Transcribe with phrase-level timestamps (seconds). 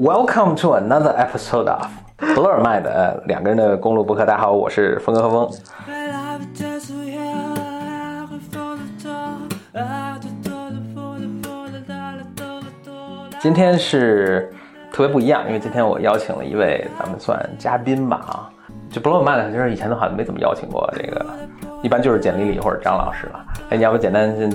[0.00, 4.24] Welcome to another episode of Blur Mind 呃两个人的公路博客。
[4.24, 5.50] 大家好，我是峰哥和峰。
[13.42, 14.50] 今天是
[14.90, 18.48] 特别不一样，因为今天我邀请了一位咱们算嘉宾吧啊，
[18.88, 21.26] 就 Blur Mind 就是以前的话没怎么邀请过这个。
[21.82, 23.44] 一般就是简丽丽或者张老师了。
[23.70, 24.52] 哎，你要不简单先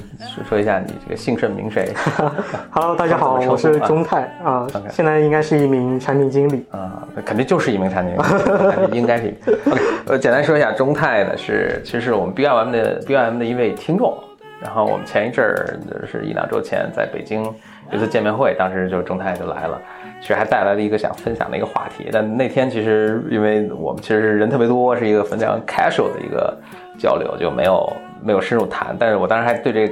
[0.48, 1.92] 说一下你这个姓甚名谁？
[2.70, 9.34] Hello，大家好，我是钟泰啊，现在应该是一名产品经理啊，肯定就是一名产品经理， 应该是。
[9.66, 14.16] OK，我，简单说一下，钟泰呢是其实是我们 BIM 的 BIM 的一位听众，
[14.62, 19.82] 然后我们前一阵儿是一两周前在北京有一次见面会，当时就钟泰就来了。
[20.22, 26.58] 其实还带来了一个想分享的一个话题，但那天其实因为我们其实人特别多，是一个非常 casual 的一个
[26.98, 27.94] 交流，就没有
[28.24, 28.96] 没有深入谈。
[28.98, 29.88] 但是我当时还对这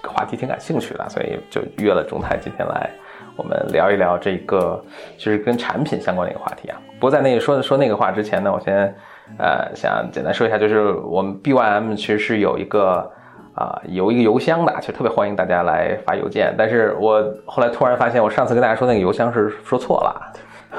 [0.00, 2.88] 个话题挺感兴趣的，所以就约了中泰今天来，
[3.36, 4.82] 我们聊一聊这个
[5.16, 6.80] 就是跟产品相关的一个话题啊。
[6.98, 8.94] 不过在那个说说那个话之前呢，我先
[9.38, 13.12] 呃想简单说一下，就是我们 BYM 其实是有一个。
[13.58, 16.54] 啊，有一个邮箱的，其实特别欢迎大家来发邮件。
[16.56, 20.32] 但是我后来突然发现，我上次跟大家说那个邮箱是说错了。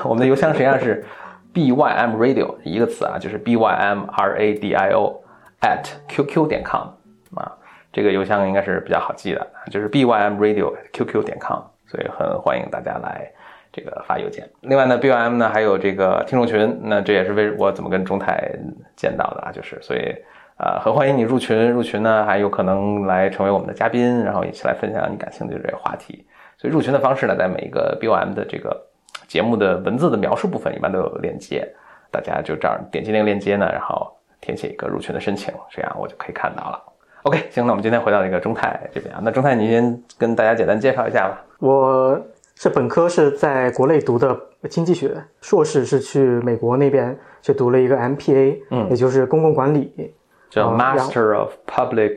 [0.05, 1.03] 我们的邮箱实际上是
[1.53, 5.13] bym radio 一个词啊，就是 bym radio
[5.59, 6.87] at qq 点 com
[7.35, 7.51] 啊，
[7.91, 13.29] 这个邮箱应该是比较好记的，就是 bym radio qq 点 com，所以很欢迎大家来
[13.73, 14.49] 这个发邮件。
[14.61, 18.49] 另外呢，bym 呢还有这个听众群，那这也是为我怎么跟中泰
[18.95, 20.15] 见到的啊，就是所以。
[20.59, 26.25] 啊，很欢迎你入群，入群呢还有可能来成为我们的嘉宾，然后一起来分享你感兴趣的这个话题。
[26.57, 28.77] 所以入群的方式呢，在每一个 BOM 的这个
[29.25, 31.65] 节目的文字的描述部分，一般都有链接，
[32.11, 36.83] 大家就这样点击那个链接呢，然后填写一个入群的申请，这样我就可以看到了。
[37.23, 41.41] OK，行，那我们今天回到这个中泰这边啊，那中泰您先跟大家简单介绍一下吧。
[41.59, 42.19] 我
[42.55, 44.37] 是本科是在国内读的
[44.69, 50.13] 经济学，硕士是去美国那边去读了一个 MPA，嗯，也就是公共管理。
[50.49, 52.15] 叫 Master of Public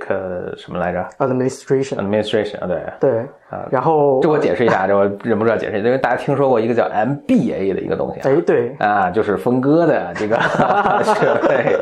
[0.57, 1.97] 什么来着？Administration。
[1.97, 2.83] Administration 啊，对。
[3.01, 3.19] 对。
[3.51, 8.21] 啊，然后这我解释一下，这我忍不住要解释，因为大家听说过一个叫 MBA 的一个东西。
[8.29, 8.75] 哎，对。
[8.79, 11.79] 啊，就是峰哥的这个学位，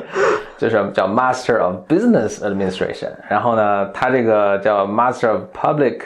[0.58, 3.10] 就是叫 Master of Business Administration。
[3.28, 6.00] 然后呢，他这个叫 Master of Public。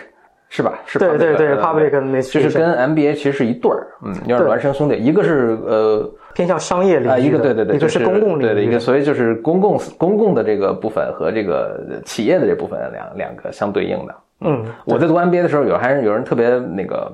[0.50, 0.72] 是吧？
[0.87, 4.94] 是对对对，public administration 就是跟 MBA 其实是一对儿，嗯，有点孪生兄弟。
[4.94, 14.15] 一个是呃偏向商业领域，一个对对对，一个是公共领域的一个，所以就是公共公共的这个部分和这个企业的这部分两两个相对应的。
[14.41, 17.11] 嗯，我在读 MBA 的时候，有还是有人特别那个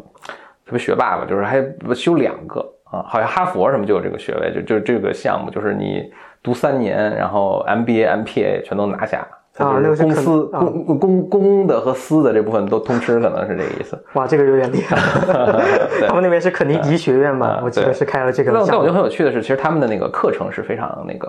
[0.64, 1.62] 特别学霸吧，就是还
[1.94, 6.10] 修两个啊，好像哈佛什么就有这个学位，就就这个项目，就是你
[6.42, 9.26] 读三年，然后 MBA、MPA 全都拿下。
[9.56, 13.98] 啊，那个公司公公公的和私的这部分都通吃，可能是这个意思。
[14.14, 14.96] 哇，这个有点厉害。
[16.08, 17.60] 他们那边是肯尼迪学院嘛？
[17.62, 18.52] 我记得是开了这个。
[18.52, 21.28] 但但我觉得很有趣的是，其实他们的那个课程是非常那个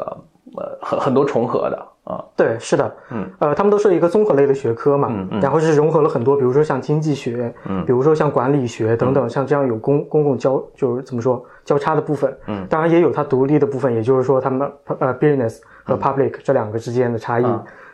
[0.55, 2.23] 呃很很多重合的啊。
[2.37, 17.45] 对，是的，嗯，呃，他们都是一个综合类的学科嘛，嗯嗯，然后是融合了很多，比如说像经济学，嗯，比如说像管理学等等，像这样有公公共交就是怎么说交叉的部分，嗯，当然也有它独立的部分，也就是说他们呃 business 和 public 这两个之间的差异。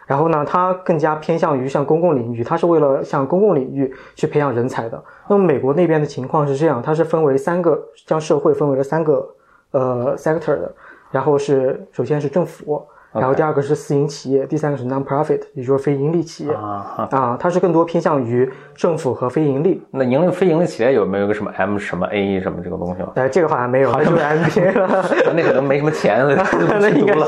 [0.07, 5.03] 然后呢，它更加偏向于像公共领域，它是为了向公共领域去培养人才的。
[5.29, 9.35] 那么美国那边的情况是这样，它是分为三个，将社会分为了三个
[9.71, 10.73] 呃 sector 的，
[11.11, 12.81] 然后是首先是政府。
[13.19, 19.81] 然后第二个是私营企业，第三个是 non-profit，也就是非盈利企业啊啊，它是更多偏向于政府和非盈利。
[19.91, 23.11] 那盈利非盈利企业有没有个什么 M 什么 A 什么这个东西吗？
[23.15, 25.05] 哎，这个好像没有，好像就是 MPA 了。
[25.35, 26.35] 那可能没什么钱 了，
[26.79, 27.27] 那应该了。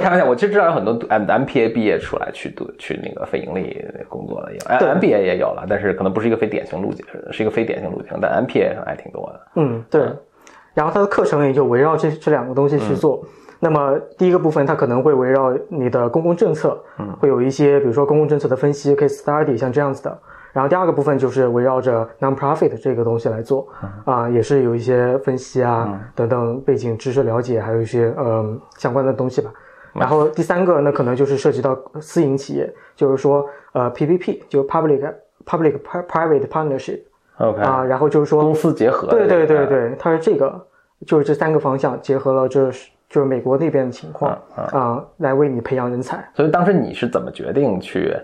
[0.00, 9.40] 开玩笑，我其实知道有很多 M MPA 毕业出来去读去那个非盈利工作的有，MBA 也有了，但是可能不是一个非典型路径，是一个非典型路径，但 MPA 上还挺多的。
[9.56, 10.08] 嗯，对。
[10.74, 13.24] 然后它的课程也就围绕这这两个东西去做。
[13.58, 20.18] 那么第一个部分，它可能会围绕你的公共政策，嗯，会有一些，比如说公共政策的分析，case study，像这样子的。
[20.52, 23.68] 然后第二个部分就是围绕着 non-profit 这个东西来做，
[24.04, 29.50] 啊，也是有一些分析啊等等背景知识了解，还有一些呃相关的东西吧。
[29.92, 35.12] 然后第三个，那可能就是涉及到私营企业，就是说呃 PPP，就 public
[35.46, 40.66] public private partnership，OK，啊，然后就是说公司结合，对对对对，它是这个，
[41.06, 42.70] 就是这三个方向结合了这。
[43.08, 46.24] 就是美国那边的情况啊，来为你培养人才。
[46.34, 48.14] 所以当时你是怎么决定去，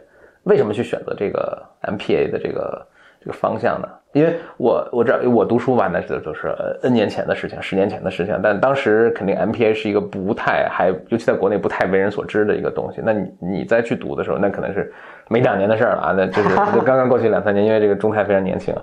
[0.44, 2.86] 为什么去选择这个 MPA 的这个
[3.20, 3.88] 这个方向呢？
[4.12, 8.38] 因为我我知道我读书吧，那是都是 N 年前的事情，十年前的事情。
[8.42, 13.00] 但当时肯定 MPA 是一个不太还，尤其在国内不太为人所知的一个东西。
[13.02, 14.92] 那你你再去读的时候，那可能是
[15.28, 16.54] 没两年的事儿了啊，那就是
[16.84, 18.74] 刚刚过去两三年，因为这个中泰非常年轻，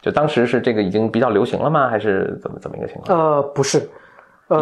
[0.00, 1.88] 就当时是这个已经比较流行了吗？
[1.90, 3.18] 还是怎么怎么一个情况？
[3.18, 3.82] 呃，不是。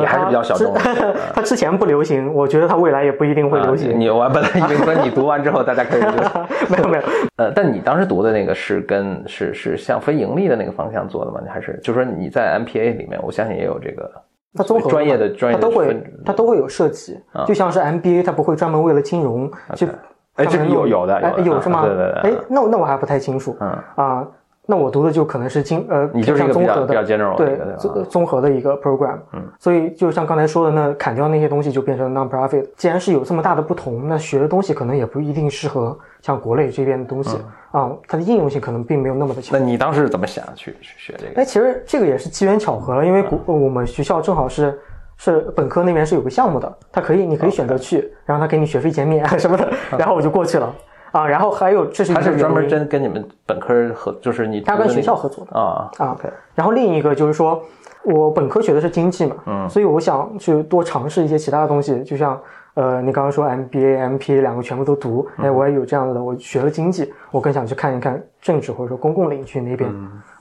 [0.01, 0.75] 也还是比较小众。
[1.35, 3.99] 它之前不流行，我觉得它未来也不一定会流行。
[3.99, 6.01] 你我本来以为说你读完之后大家可以
[6.69, 7.03] 没有 没有。
[7.37, 11.41] 呃，但你当时读的那个是跟是是向非盈利的那个方向做的吗？
[11.43, 14.11] 你还是就是说你在 MPA 里面，我相信也有这个
[14.55, 19.87] 它综合专业的专业它都会它都会有设计，就像是 MBA，它不会专门为了金融去。
[20.37, 21.83] 哎，这个有有的有是吗？
[21.87, 22.31] 对对对。
[22.33, 23.57] 哎，那那我还不太清楚。
[23.61, 24.27] 嗯啊。
[24.69, 27.05] 那我读的就可能是经呃，你就是一个综合的，
[27.37, 32.67] 对综综合的一个 program，嗯，所以就像刚才说的，那砍掉那些东西就变成 non-profit。
[32.77, 37.39] 既然是有这么大的不同，那学的东西可能也不一定适合像国内这边的东西
[37.71, 39.57] 啊，它的应用性可能并没有那么的强。
[39.57, 41.41] 那你当时怎么想去去学这个？
[41.41, 44.77] 哎，其实这个也是机缘巧合了，因为国我们学校正好是
[45.17, 50.75] 是本科那边是有个项目的，它可以你可以选择去，然后他给你学费减免什么的，然后我就过去了。
[51.17, 56.17] 啊，然后还有，这是他是专门真跟你们本科合，就是你他跟学校合作的啊啊。
[56.55, 57.63] 然后另一个就是说，
[58.05, 62.39] 我本科学的是经济嘛，嗯，所以我想去多尝试一些其他的东西，就像
[62.75, 69.91] 呃，你刚刚说 MBA、MPA 两个全部都读，哎，我也有这样的，我学了经济，我更想去看一看政治或者说公共领域那边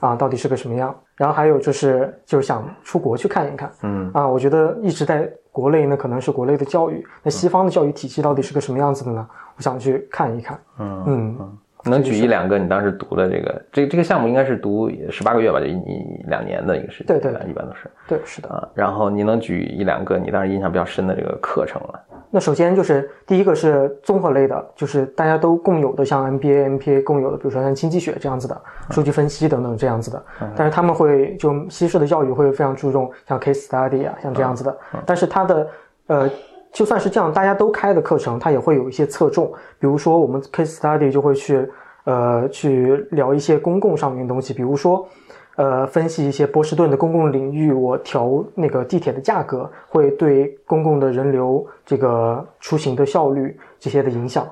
[0.00, 0.94] 啊，到底是个什么样。
[1.16, 9.26] 然后还有就是就是想出国去看一看，嗯啊，我觉得一直在国内呢，可能是国内的教育，那西方的教育体系到底是个什么样子的呢？
[9.56, 15.80] 我想去看一看，嗯嗯，能举一两个你当时读的这个这这个项目应该是读十八个月吧，就一
[16.26, 18.68] 两年的一个时间，对对，一般都是，对是的啊。
[18.74, 21.98] 然后你能举一两个你当时印象比较深的这个课程吗？
[22.28, 28.60] 那首先就是第一个是综合类的，就是大家都共有的，像 MBA、MPA 共有的，比如说像经济学这样子的，
[28.90, 30.22] 数据分析等等这样子的。
[30.56, 34.76] 但是他们会就西式的教育会非常注重像 case study 啊，像这样子的。
[35.06, 35.68] 但是它的
[36.08, 36.30] 呃。
[36.76, 39.50] 就算是这样，大家都开的课程，它也会有一些侧重。
[39.78, 41.66] 比如说，我们 case study 就会去，
[42.04, 44.52] 呃，去聊一些公共上面的东西。
[44.52, 45.08] 比如说，
[45.56, 54.46] 呃，分析一些波士顿的公共领域，我调那个地铁的价格，会对公共的人流这个出行的效率这些的影响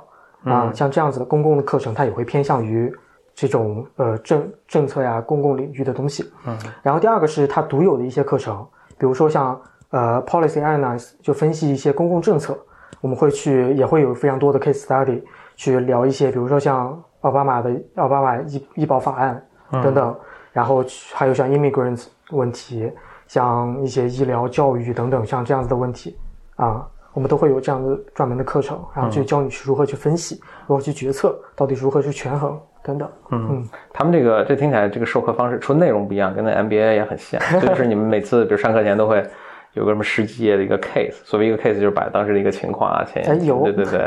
[0.45, 0.73] 啊。
[0.73, 2.91] 像这样子的公共的课程，它也会偏向于
[3.35, 6.25] 这种呃政政策呀、公共领域的东西。
[6.47, 6.57] 嗯。
[6.83, 8.67] 然后第二个是它独有的一些课程，
[8.97, 9.61] 比如说像。
[9.91, 12.59] 呃，policy analysis 就分析一些公共政策，
[13.01, 15.23] 我们会去也会有非常多的 case study
[15.55, 20.17] 去聊一些，比如说像奥巴马的奥巴马医医保法案等等，
[20.53, 22.91] 然后还有像 immigrants 问题，
[23.29, 26.17] 像一些医疗教育等等，像这样子的问题
[26.57, 33.09] 啊，我们都会有这样的专门的课程，然后去教你去如何去分析，如何去决策，到底如何去权衡等等。
[33.31, 39.25] 嗯，他们这个这听起来这个授课方式除了内容不一样，跟那 MBA 也很像， 就是你们每次比如上课前都会。
[39.75, 44.01] 有个什么十几页的一个 case，所谓一个 case 就是把当时的一个情况啊，前有对对对，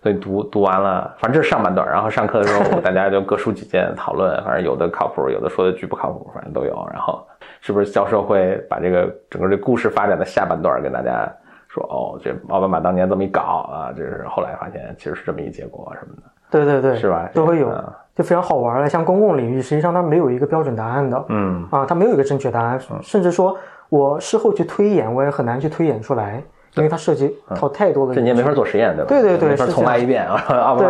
[0.00, 6.88] 所以读读完了，反正这是上半段，然后上课的时候大家就各抒己见讨论，反正有的靠谱，有的说的巨不靠谱，反正都有。
[6.92, 7.20] 然后
[7.60, 11.28] 是不是教授会把这个整个这故事发展的下半段跟大家
[11.66, 16.22] 说，哦，这奥巴马当年这么一搞啊，这是后来发现其实是这么一结果什么的。
[16.50, 17.28] 对对对，是吧？
[17.34, 17.68] 都会有，
[18.14, 18.88] 就非常好玩了。
[18.88, 23.58] 像公共领域，实际上它没有一个标准答案的，嗯啊，它没有一个正确答案，甚至说。
[23.88, 26.42] 我事后去推演，我也很难去推演出来，
[26.74, 28.14] 因为它涉及到太多的。
[28.14, 29.08] 这你也没法做实验，对吧？
[29.08, 30.34] 对对对，没法重来一遍啊！
[30.48, 30.82] 啊不，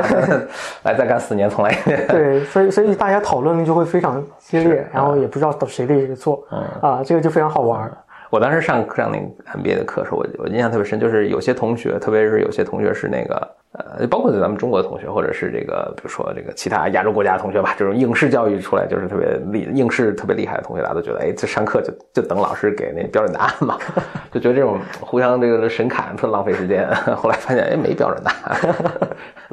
[0.83, 2.07] 来再干四年，重来一遍。
[2.09, 6.45] 对，所以所以大家讨论就会非常激烈，然后也不知道谁对谁错，
[6.81, 7.91] 啊，这个就非常好玩。
[8.31, 13.49] 我当时上上那个 MBA 的课时候，我我印象特别深，就是有些同学，特别是有些同学是那个。
[13.73, 23.79] 呃，包括咱们中国的同学，或者是这个，比如说这个其他亚洲国家的同学吧，这种应试教育出来就是特别厉，应试特别厉害的同学，大家都觉得，哎，这上课就就等老师给那标准答案嘛，
[24.33, 26.89] 就觉得这种互相这个神侃特浪费时间。
[27.15, 28.75] 后来发现，哎，没标准答案。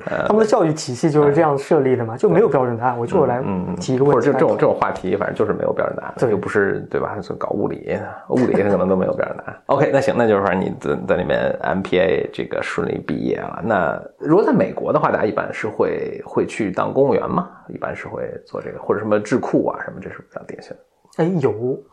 [0.28, 3.42] 他们的教育体系就是这样设立的嘛，就没有标准答案，我就来
[3.80, 7.18] 提一个问题，或者就这种这种话题，反正就是没有标准答案，这又不是对吧？
[7.38, 7.98] 搞物理，
[8.30, 9.58] 物理可能都没有标准答案。
[9.68, 14.02] OK，那行，那就是反正你在在里面 MPA 这个顺利毕业了，那。
[14.20, 17.50] 如果在美国的话，大家一般是会会去当公务员嘛？
[17.70, 21.24] 一般是会做这个，或者什么智库啊什么，这是比较典型的。
[21.24, 21.84] 哎，有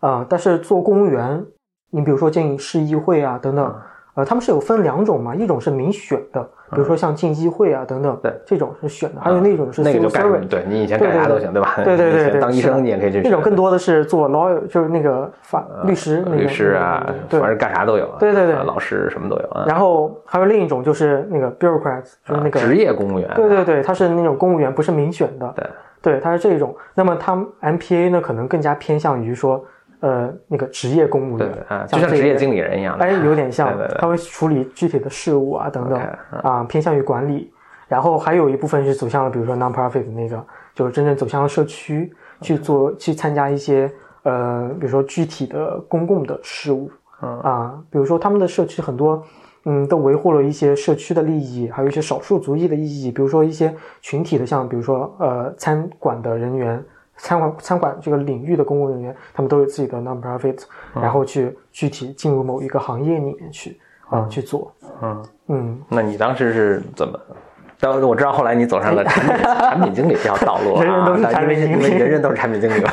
[0.00, 1.44] 啊，但是做公务员，
[1.90, 3.80] 你比如说进市议会啊等等。
[4.14, 11.74] 呃，他们是有分两种嘛，一种是民选的，比如说像进击会啊等等，对，这种是选的，还有那种是那个就干对你以前干啥都行，对吧？
[11.84, 13.20] 对对 对对，当医生你也可以去。
[13.22, 18.06] 那种更多的是做 lawyer，就是那个法律师，律师啊，反正干啥都有。
[18.18, 19.48] 对对对，老师什么都有。
[19.66, 23.28] 然后还有另一种就是那个 bureaucrats，就是那个职业公务员。
[23.34, 25.52] 对对对，他是那种公务员，不是民选的。
[25.56, 25.66] 对。
[26.02, 26.74] 对，他是这种。
[26.94, 29.64] 那么它 MPA 呢，可能更加偏向于说，
[30.02, 35.98] 呃，那个职业公务员，啊，就像职业经理人一样，哎，有点像，他会处理具体的事务啊等等，
[36.42, 37.50] 啊，偏向于管理。
[37.88, 40.44] 然后还有一部分是走向了，比如说 non-profit 那个，
[40.74, 43.90] 就是真正走向了社区去做，去参加一些
[44.24, 46.90] 呃，比如说具体的公共的事务，
[47.20, 49.22] 啊，比如说他们的社区很多。
[49.64, 56.84] 嗯，都维护了一些社区的利益，还有一些少数族裔的利益，比如说一些群体的，像比如说呃餐馆的人员，
[57.16, 60.58] 餐馆餐馆这个领域的公务人员，他们都有自己的 non-profit，
[60.94, 63.78] 然后去具体进入某一个行业里面去
[64.08, 64.72] 啊去做。
[65.02, 67.18] 嗯嗯，那你当时是怎么？
[67.84, 72.92] 但我知道后来你走上了产品 产品经理这条道路啊，人人都是产品经理，人人都是产品经理吧？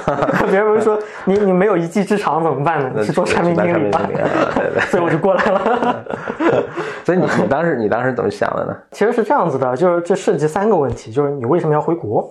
[0.50, 3.04] 别人不是说你你没有一技之长怎么办呢？
[3.04, 4.02] 去做产品经理吧。
[4.90, 6.06] 所以我就过来了。
[7.06, 8.76] 所以你你当时你当时怎么想的呢？
[8.90, 12.28] 其实是这样子的，就是这涉及三个问题，就是你为什么要回国？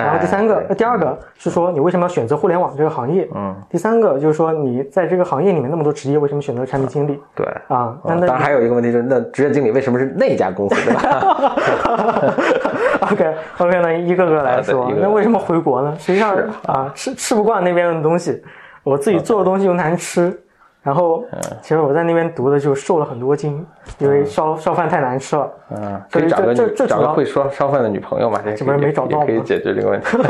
[0.00, 3.28] 然后第三个，第二个是说你为什么要选择互联网这个行业？
[3.34, 7.20] 嗯，第三个就是说你在这个行业里面那么多职业，为什么选择产品经理？
[7.34, 10.74] 对啊，那当然还有一个问题就是，那职业经理为什么是那家公司？
[10.84, 11.56] 对吧？
[13.10, 15.94] OK OK，那一个个来说，那为什么回国呢？
[15.98, 18.42] 实际上啊，吃吃不惯那边的东西，
[18.82, 20.38] 我自己做的东西又难吃。
[20.82, 21.22] 然后，
[21.60, 23.66] 其实我在那边读的就瘦了很多斤，
[23.98, 25.52] 因为烧烧饭太难吃了。
[25.76, 28.40] 嗯，可以找个找个会烧烧饭的女朋友嘛？
[28.56, 30.16] 这不是没找到可以解决这个问题。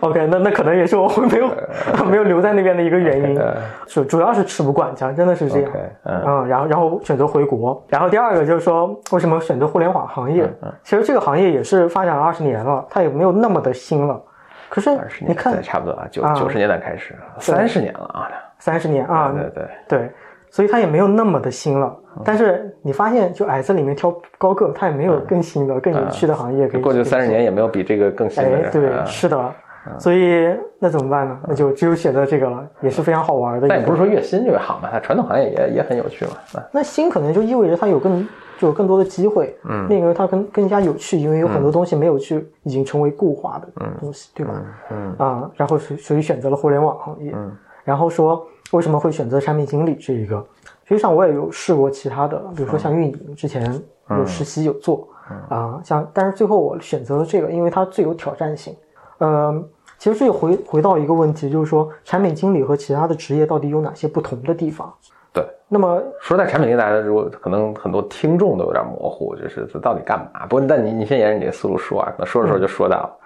[0.00, 1.50] OK，那那可能也是我没有
[2.10, 3.40] 没有留在那边的一个原因，
[3.86, 5.70] 主主要是吃不惯，讲真的是这样。
[6.04, 10.50] 嗯，然后然后选择回国，然后第二个就是说为什么选择互联网行业？
[10.82, 14.20] 其实这个行业也是发展了二十年了，它也没有那么的新了。
[14.68, 18.28] 可是你看，差不多啊，九九十年代开始，三十年了啊。
[18.60, 20.10] 三十年啊，对对对，
[20.50, 21.96] 所以它也没有那么的新了。
[22.24, 26.80] 但是你发现，就矮子里面挑高个，它也没有更新的、更有趣的行业可以。
[26.80, 28.50] 过去三十年也没有比这个更新的。
[28.50, 29.52] 哎，对，是的。
[29.98, 31.38] 所以那怎么办呢？
[31.48, 33.66] 那就只有选择这个了，也是非常好玩的。
[33.66, 36.32] 但也不是说越新越好嘛，它传统行业也也很有趣嘛。
[36.70, 39.56] 那新可能就意味着它有更就有更多的机会。
[39.64, 44.52] 嗯，另一个它更更加有趣，因为有很多东西没有去已经成为固化的东西，对吧？
[44.90, 47.32] 嗯啊，然后所所以选择了互联网行业。
[47.34, 47.50] 嗯。
[47.82, 50.44] 然后说为什么会选择产品经理这一个？
[50.84, 55.08] 实际上我也有试过其他的，比如说像运营，之前有实习有做
[55.48, 58.74] 啊，像但是最后我选择了这个，因为它最有挑战性。
[59.18, 59.64] 嗯，
[59.98, 64.92] 其实这又回回到一个问题，就是说产品经理和其他的职业到底有哪些不同的地方？
[65.32, 70.46] 对，那么说在产品经理，大家如果可能很多听众都有点模糊，就是这到底干嘛？
[70.46, 73.10] 不过但你你先沿着你的思路说啊，可能说着说着就说到了。
[73.10, 73.20] 嗯，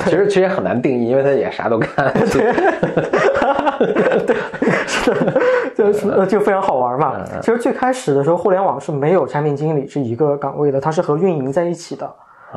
[0.00, 1.88] 其实其实也很难定义，因为他也啥都干。
[2.12, 2.52] 对，
[4.86, 5.14] 是，
[5.74, 7.14] 就是就非常好玩嘛。
[7.40, 12.10] 其实最开始的时候，互联网是没有产品经理这一个岗位的，它是和运营在一起的。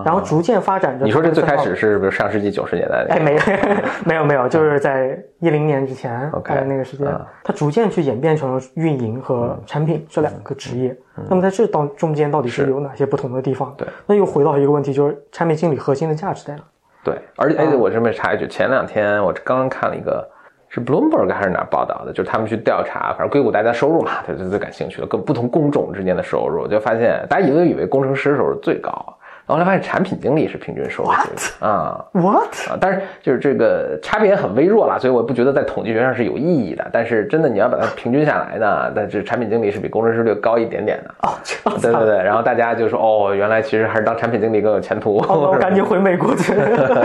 [0.04, 1.06] 然后逐渐发展着。
[1.06, 3.06] 你说这最开始是不是上世纪九十年代？
[3.10, 3.38] 哎，没，
[4.06, 7.08] 没有没有，就是在一零年之前，在那个时间，
[7.44, 10.98] 它逐渐去演变成了运营和产品这两个职业。
[11.30, 13.72] 那么在这当中间到底是有哪些不同的地方？
[13.78, 16.64] 对，那又回到一个问题，就是产品经理核心的价值在哪？
[17.04, 20.28] 对，而且哎，我这边插一句，前两天我刚刚看了一个，
[20.70, 28.92] 是 Bloomberg 还是哪报道的，就是他们去调查，反正硅谷大家收入嘛，他最最感兴趣的，各不同工种之间的收入，就发现大家以为以为工程师收入最高。
[29.54, 31.10] 后来发现产品经理是平均收入
[31.60, 32.78] 啊，what 啊？
[32.82, 36.84] 但是就是这个差别很微弱啦，所以我不觉得在统计学上是有意义的。
[36.92, 41.34] 但是真的你要把它平均下来呢，但是产品经理是比工程师略高一点点的哦。
[41.80, 45.18] 对对对，然后大家就说哦，原来其实还是当产品经理更有前途。
[45.18, 46.54] 我赶紧回美国去。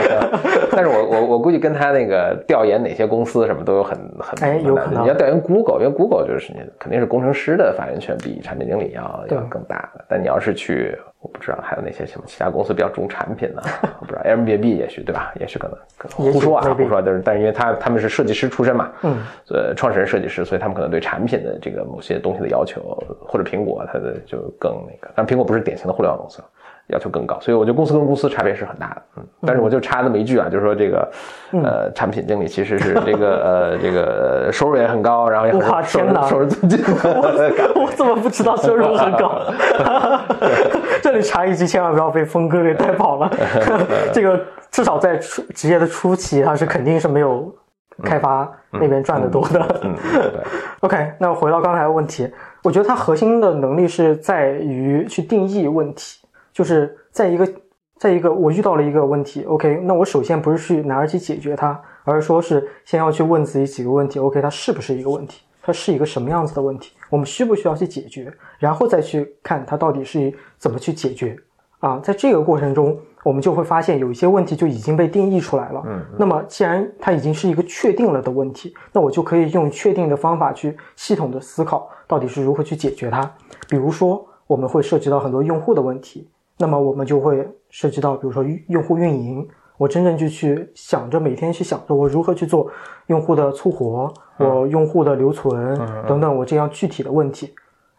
[0.73, 5.05] 但是我我我估计跟他那个调研哪些公司什么都有很很哎有可能。
[5.05, 10.05] 你要调研 Google，因为 Google 就是肯定是工程师的发言权比产品经理要要更大的。
[10.09, 10.99] 但你要是去。
[11.21, 13.61] 我不知道还有哪些什么其他公司比较重产品呢？
[14.01, 15.33] 我不知道，Airbnb 也许对吧？
[15.41, 15.77] 也许可能
[16.13, 17.03] 胡说啊，胡说。
[17.03, 19.17] 但是但是因为他他们是设计师出身嘛，嗯，
[19.51, 22.81] 呃，创始人设计师，所以他们可能对产品的这个某些东西的要求，
[23.27, 25.13] 或者苹果它的就更那个。
[25.17, 26.41] 但苹果不是典型的互联网公司。
[26.91, 31.13] 要求更高，所以我觉得公司跟公司差别是很大的，嗯，但是我就插那么一句啊，就是说这个，
[31.63, 39.43] 呃，产品经理其实是这个呃这个收入也很高，然后也很哇天哪，收入最近我我怎么不知道收入很高？
[41.03, 43.31] 这里插一句，千万不要被峰哥给带跑了。
[44.13, 47.53] 这个至少在初职业的初期，他是肯定是没有
[48.03, 49.81] 开发那边赚的多的。
[49.83, 50.43] 嗯，对。
[50.81, 52.31] OK，那回到刚才的问题，
[52.63, 56.21] 我觉得它核心的能力是在于去定义问题。
[56.53, 57.49] 就是在一个，
[57.99, 65.43] 在一个我遇到了一个问题，OK，那我首先不是去拿着去解决它，而是说是先要去问自己几个问题，OK，它是不是一个问题？
[65.63, 66.93] 它是一个什么样子的问题？
[67.11, 68.33] 我们需不需要去解决？
[68.59, 71.37] 然后再去看它到底是怎么去解决
[71.81, 75.83] 啊，在这个过程中，我们就会发现有一些问题就已经被定义出来了。
[75.87, 83.31] 嗯，那么既然它已经是一个确定了的问题，那我就可以用确定的方法去系统的思考到底是如何去解决它。
[83.69, 89.49] 比如说，我们会涉及到很多用户的问题，那么我们就会涉及到，比如说用户运营，
[89.79, 92.71] 我真正就去想着每天去想着我如何去做
[93.07, 95.75] 用户的促活，我用户的留存
[96.07, 97.55] 等等，我这样具体的问题。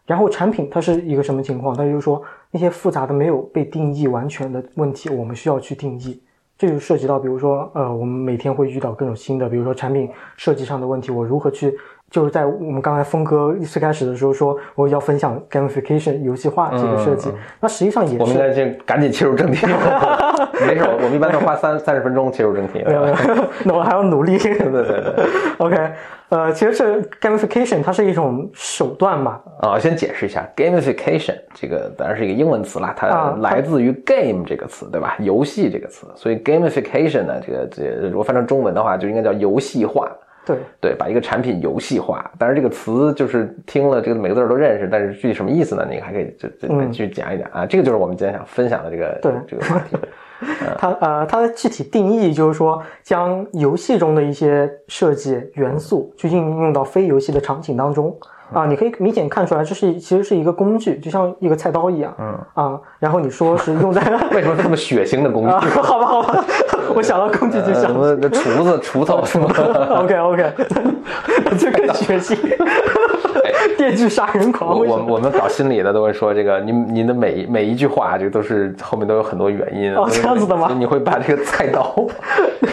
[0.06, 1.76] 然后产品它是一个什么情况？
[1.76, 6.22] 它就是说那些复杂的没有被定义完全的问题，我们需要去定义。
[6.58, 11.74] 这就涉及到，比如说，呃，我们每天会遇到各种新的，比如说产品设计上的问题，我如何去？
[12.10, 18.18] 就是在我们刚才峰哥最开始的时候说，我要分享 gamification 游戏化这个设计，那实际上也是。
[18.18, 19.64] 我们应该先赶紧切入正题。
[20.66, 22.82] 没事，我们一般都花三三十分钟切入正题。
[22.84, 23.16] 没有没有，
[23.64, 24.36] 那我还要努力。
[24.38, 25.26] 对对对。
[25.58, 25.92] OK，
[26.30, 29.40] 呃，其实是 gamification 它是一种手段嘛。
[29.60, 35.16] 啊，先解释一下 gamification 这个当然是一个英文词啦，它来自于 game 这个词，对吧？
[35.20, 40.10] 游戏这个词，所以 gamification 呢，这个这如果翻成中文的话，就应该叫游戏化。
[40.50, 45.86] 对对，把一个产品游戏化，但是这个词就是听了这个每个字都认识，但是具体什么意思呢？
[45.90, 47.66] 你还可以就就继续讲一讲啊。
[47.66, 49.96] 这个就是我们今天想分享的这个对这个话题。
[50.78, 58.16] 它呃，它的具体定义就是说，将游戏中的一些设计元素去应用到非游戏的场景当中。
[58.52, 62.14] 啊，你可以明显看出来，这是其实是一个工具，就像一个菜刀一样。
[62.18, 64.00] 嗯啊，然后你说是用在
[64.32, 65.50] 为什么这么血腥的工具？
[65.80, 66.44] 好吧，好吧，
[66.94, 69.46] 我想到工具就想什么厨子、锄头什么。
[69.96, 70.52] OK OK，
[71.58, 72.36] 这更血腥。
[73.76, 74.78] 电锯杀人狂。
[74.78, 79.94] 我我们搞心理的都会说，这个您您的每每一句话，这个都是后面都有很多原因。
[79.94, 80.74] 哦，这样子的吗？
[80.78, 81.94] 你会把这个菜刀，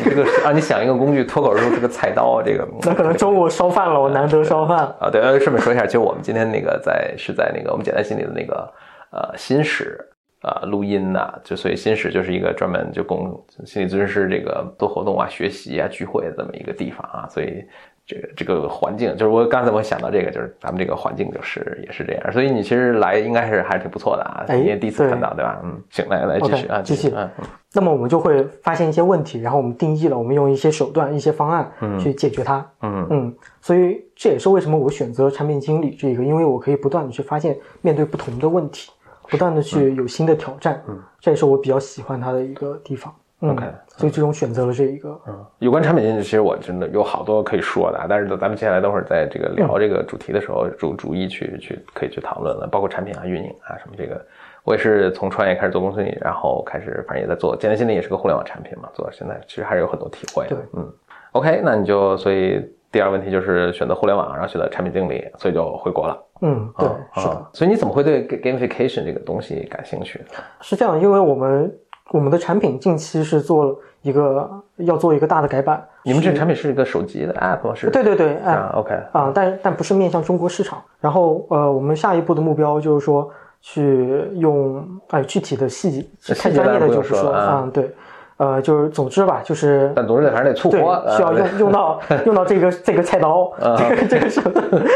[0.04, 5.10] 这个啊，你想一个工具，脱口而出是个菜刀，这个 那可能中午烧饭了，我难得烧饭啊。
[5.12, 8.74] 对，顺便说一下，就我们今天那个在是在那个我们简单心理的那个
[9.12, 10.00] 呃新史
[10.42, 17.64] 啊录音呐，就所以新史就是一个专门就供心理咨询师这个做活动啊、学习啊、聚会的这么一个地方啊，所以。
[18.08, 25.60] 这个这个环境，就是我刚才我想到这个，就是咱们这个环境就是也是这样，所以你其实来应该是还是挺不错的啊，你也第一次看到对吧？
[25.62, 27.30] 嗯，行，来来继续啊，继续嗯。
[27.74, 32.66] 那么我们就会发现一些问题，然后我们定义了，我们用一些手段、一些方案去解决它。
[32.82, 38.90] 嗯嗯，所以这也是为什么我选择产品经理这个，因为我可以不断的去发现面对不同的问题，
[39.30, 40.82] 不断的去有新的挑战。
[40.88, 43.14] 嗯，这也是我比较喜欢它的一个地方。
[43.42, 43.66] OK，
[43.98, 45.10] 所以最终选择了这一个。
[45.28, 54.20] 嗯，有关产品经理，其实我真的有好多可以说的，但是咱们接下来等会儿在这个聊这个主题的时候，逐逐一去去可以去讨论了，包括产品啊、运营啊什么这个。
[54.64, 60.48] 我也是从创业开始做公司经理，然后开始反正也在做，简单心理也是个互联网产品嘛，做到现在其实还是有很多体会。
[60.50, 60.92] 对，嗯
[61.34, 66.24] ，OK，那你就所以第二个问题就是选择互联网，然后选择产品经理，所以就回国了。
[66.42, 66.88] 嗯，对，
[67.22, 67.48] 是的。
[67.54, 70.20] 所以你怎么会对 gamification 这个东西感兴趣？
[70.60, 71.72] 是这样，因为我们。
[72.12, 75.86] 我们的产品近期是做了一个要做一个大的改版。
[76.04, 77.90] 你们这个产品是一个手机的 app 是？
[77.90, 80.82] 对对对啊，OK 啊，但但不是面向中国市场。
[81.00, 83.30] 然后呃，我们下一步的目标就是说
[83.62, 87.94] 去用哎具体的细节太专业的就是说啊对。
[88.38, 94.42] 呃，就是总之吧，就是，但总之还是得粗活，需要用用到 用到这个这个菜刀，这个这个手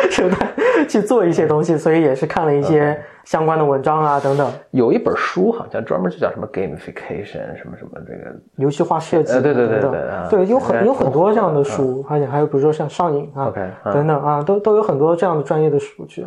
[0.10, 4.48] 手段去做一些东西，所以也是看了一些相关的文章啊等等。
[4.70, 9.92] 有一本书好像专门就叫什么 gamification 什么什么这个游戏化设计，对对对对
[10.30, 13.52] 对，有很有很多这样的书，而且还有比如说像上瘾啊
[13.86, 16.24] 等等啊，都都有很多这样的专业的书去。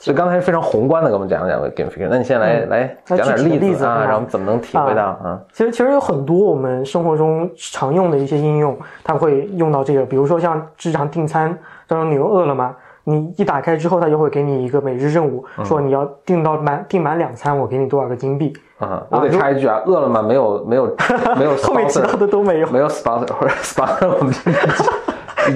[0.00, 5.38] 所以刚才非常宏观的给我们讲了讲 gamification，那你现在来来讲点例子啊，让我们怎么能体会到啊？
[5.52, 11.54] 其实其实有很多我们生活中常用的一些应用，它会用到这个，比如说像日常订餐，
[11.86, 19.04] 当中你用饿了么，你一打开之后，它就会给你一个每日任务，说你要订到满订满两餐，我给你多少个金币啊？
[19.10, 20.96] 我得插一句啊，饿了么没有没有
[21.36, 24.32] 没有后面提到的都没有，没有 sponsor 或者 sponsor 我们。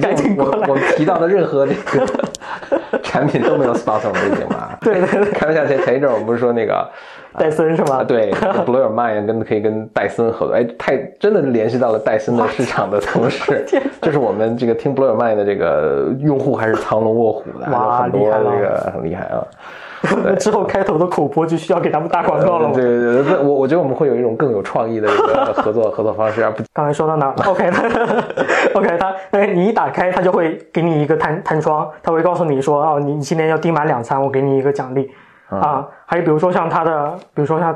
[0.01, 0.67] 赶紧过来！
[0.67, 2.07] 我们提到的任何这个
[3.15, 4.77] 产品都没有 sponsor 背景吧？
[4.81, 5.31] 对对对。
[5.31, 6.85] 开玩笑，前前一阵我们不是说那个
[7.37, 8.03] 戴森是吗？
[8.03, 13.65] 对，Blow Your Mind 跟可以跟戴森合作，哎，太真的联系到了戴森的市场的同事，
[14.01, 19.39] 就是我们这个听 Blow Your Mind 的这个用户还是藏龙卧虎的，哇，很多这个很厉害啊。
[20.23, 22.71] 那之后开头的口播就需要给他们打广告了。
[22.73, 26.41] 对对对， 我我觉得我们会有一种更有创意的一个合作合作方式。
[26.73, 27.83] 刚才说到哪了？OK，他
[28.79, 35.09] OK，他哎，你一打开，他就会给你一个弹弹窗，他会告诉你说，哦，你你今天要订满两餐，我给你一个奖励
[35.49, 35.87] 啊。
[36.05, 37.75] 还有比如说像他的，比如说像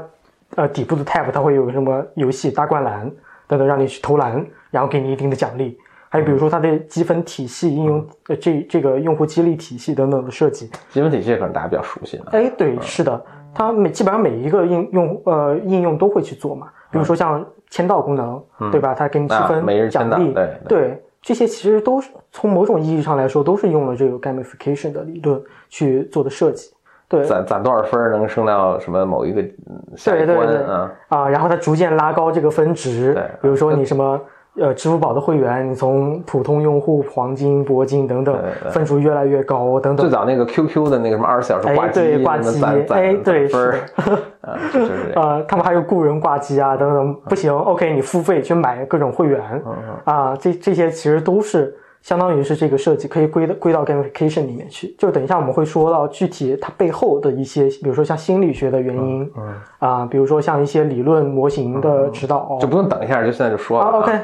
[0.56, 3.10] 呃底部的 tab，它会有什么游戏大灌篮
[3.48, 5.78] 等等，让你去投篮，然后给你一定的奖励。
[6.12, 10.69] 还有比如说它的积分体系应用，呃这这个用户激励体系等等的设计。
[10.89, 12.26] 积分体系可能大家比较熟悉了。
[12.32, 13.24] 哎，对，是的。
[13.54, 18.41] 它每基本上每一个应用呃应用都会去做嘛，比如说像签到功能，
[18.72, 18.95] 对吧？
[18.95, 26.72] 它给你积分、奖励，对对，这些其实都是从某种意义上来说，都是用了这个 gamification 的理论去做的设计。
[27.08, 29.43] 对，攒攒多少分能升到什么某一个
[29.95, 30.91] 下一关啊？
[31.10, 33.13] 啊，然后它逐渐拉高这个分值。
[33.13, 34.19] 对，比如说你什么。
[34.60, 38.38] 呃，支付宝的会员，你从普通用户、黄金、铂金等等，
[38.69, 40.06] 分数越来越高，等等。
[40.06, 43.74] 最早那个 QQ 的那个什么二十四小时挂机，对挂机，哎， 对是
[45.15, 49.41] 呃，他们还有雇人挂机啊，等等，不行，OK，你付费去买各种会员，
[50.04, 51.76] 啊，这这些其实都是。
[52.02, 63.86] 相当于是这个设计可以归到归到 gamification 里面去，就等一下我们会说到具体它背后的一些，比如说像心理学的原因，嗯啊，比如说像一些理论模型的指导，就不用等一下，就现在就说了。
[64.00, 64.20] OK，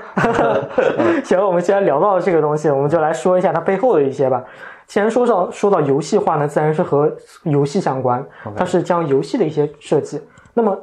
[1.24, 4.44] 行，我们既然聊到了这个东西，我们就来说一下它背后的一些吧。
[4.88, 7.12] 既然说到说到游戏化呢，自然是和
[7.44, 10.22] 游戏相关，它是将游戏的一些设计。
[10.54, 10.78] 那么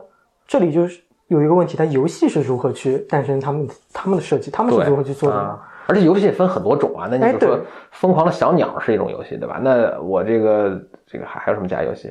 [0.47, 5.59] 这里就是有一个问题，它游戏是如何去诞生他们他们的设计，他们是如何去做的？
[5.93, 7.59] 而且游戏分很多种啊，那你说
[7.91, 9.61] 疯狂的小鸟是一种游戏，对吧？
[9.63, 12.09] 那我这个这个还还有什么家游戏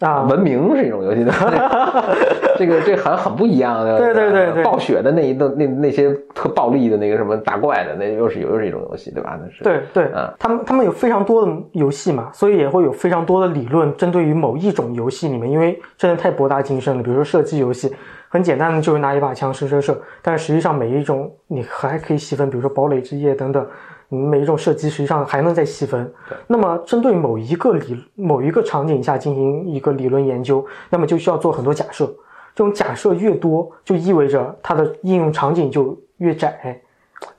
[0.00, 0.22] 啊？
[0.28, 2.04] 文明是一种游戏，对吧？
[2.58, 3.98] 这个这好像很不一样的。
[3.98, 9.38] 对对对对，暴雪的那一那那那些特暴力的那个什么打怪的，那又是又是一种游戏，对吧？
[9.40, 17.02] 那是对对，嗯，他们他们有非常多的游戏嘛，所以也会有非常多的理论针对于某一种游戏里面，因为真的太博大精深了。
[17.02, 17.94] 比如说射击游戏。
[18.32, 23.66] 很简单的，就是拿一把枪射射射，但是实际上每一种你还可以细分，比如说堡垒之夜等等，
[24.08, 26.10] 你每一种射击实际上还能再细分。
[26.46, 32.06] 那么针对某一个理某一个场景下进行一个理论研究，那么就需要做很多假设。
[32.54, 36.80] 这种假设越多，就意味着它的应用场景就越窄。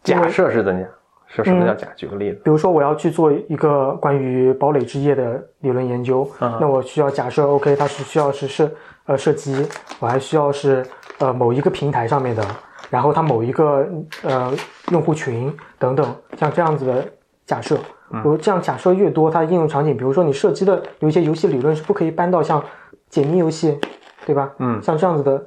[0.03, 0.89] 假设是怎样？
[1.33, 1.87] 是什么叫假？
[1.95, 8.69] 举个例子，比如说我要去做一个关于堡垒之夜的理论研究，那我需要假设，OK，它是需要是射
[9.05, 9.67] 呃射击，
[9.99, 10.85] 我还需要是
[11.19, 12.45] 呃某一个平台上面的，
[12.89, 13.87] 然后它某一个
[14.23, 14.51] 呃
[14.91, 17.05] 用户群等等，像这样子的
[17.45, 22.63] 假设，比如这样假设越多，它的应用场景，比如说你射击的有一些游戏理论是不可以搬到像
[23.09, 23.79] 解谜游戏，
[24.25, 24.51] 对吧？
[24.59, 25.43] 嗯，像这样子的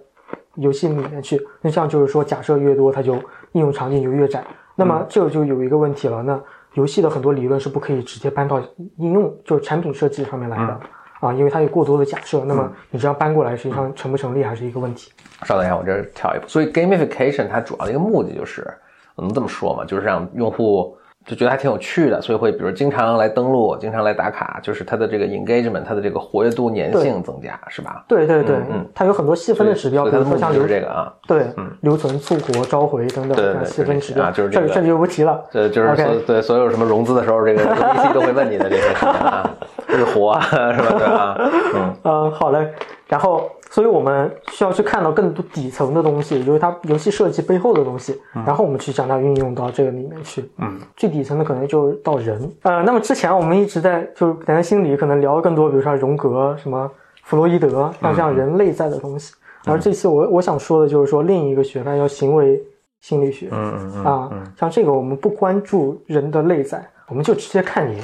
[0.57, 3.15] 游戏里面去，那这样就是说假设越多，它就
[3.53, 4.45] 应用场景就越窄。
[4.77, 6.41] 那么这就有一个问题了，那
[6.73, 8.61] 游戏的很多理论是不可以直接搬到
[8.97, 10.81] 应用，就是产品设计上面来的
[11.25, 12.43] 啊，因为它有过多的假设。
[12.47, 15.11] 那么你这样搬过来，实际上成不成立还是一个问题。
[15.43, 16.47] 稍等一下，我这跳一步。
[16.47, 18.67] 所以 gamification 它主要的一个目的就是，
[19.15, 20.97] 我能这么说嘛，就是让用户。
[21.27, 28.05] 就觉得还挺有趣的，所以会比如经常来登录，经常来打卡，就是它的这个 engagement，它的这个活跃度、粘性增加，是吧？
[28.07, 31.47] 对对对，嗯，它有很多细分的指标，比如说像留这个啊，对，
[31.81, 35.43] 留存、促活、召回等等，对细分指标，就是这这就不提了。
[35.51, 39.51] 对就是所对所有什么融资的时候，这个 VC 都会问你的这些事情啊，
[39.95, 41.37] 日活啊 是吧？
[41.75, 42.73] 嗯嗯，好嘞，
[43.09, 43.51] 然后。
[43.71, 50.49] 所以我们需要去看到更多底层的东西，也就是它游戏设计背后的东西，然后我们去将它运用到这个里面去。
[50.59, 52.49] 嗯，最底层的可能就是到人。
[52.63, 56.89] 呃，那么之前我们一直在就是谈心理，可能聊更多，比如说荣格、什么
[57.25, 59.35] 弗洛伊德，像这样人类在的东西。
[59.65, 62.63] 而这次我我想说的就是说另一个学派叫行为
[63.01, 63.49] 心理学。
[63.51, 64.05] 嗯嗯嗯。
[64.05, 68.01] 啊，像这个我们不关注人的内在，我们就直接看你。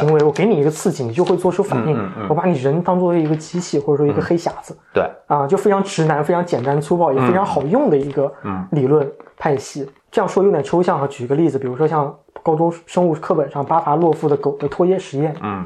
[0.00, 1.98] 行为，我给你一个刺激，你就会做出反应。
[2.28, 4.76] 我把你人当做一个机器，或者说一个黑匣子。
[4.92, 8.32] 对，啊，就非常直男、非常简单粗暴，也非常好用的一个
[8.70, 9.88] 理论派系。
[10.10, 11.06] 这样说有点抽象哈。
[11.06, 15.34] 举个例子，比如说像高中生物课本上巴伐洛夫的狗的唾液实验。
[15.42, 15.64] 嗯，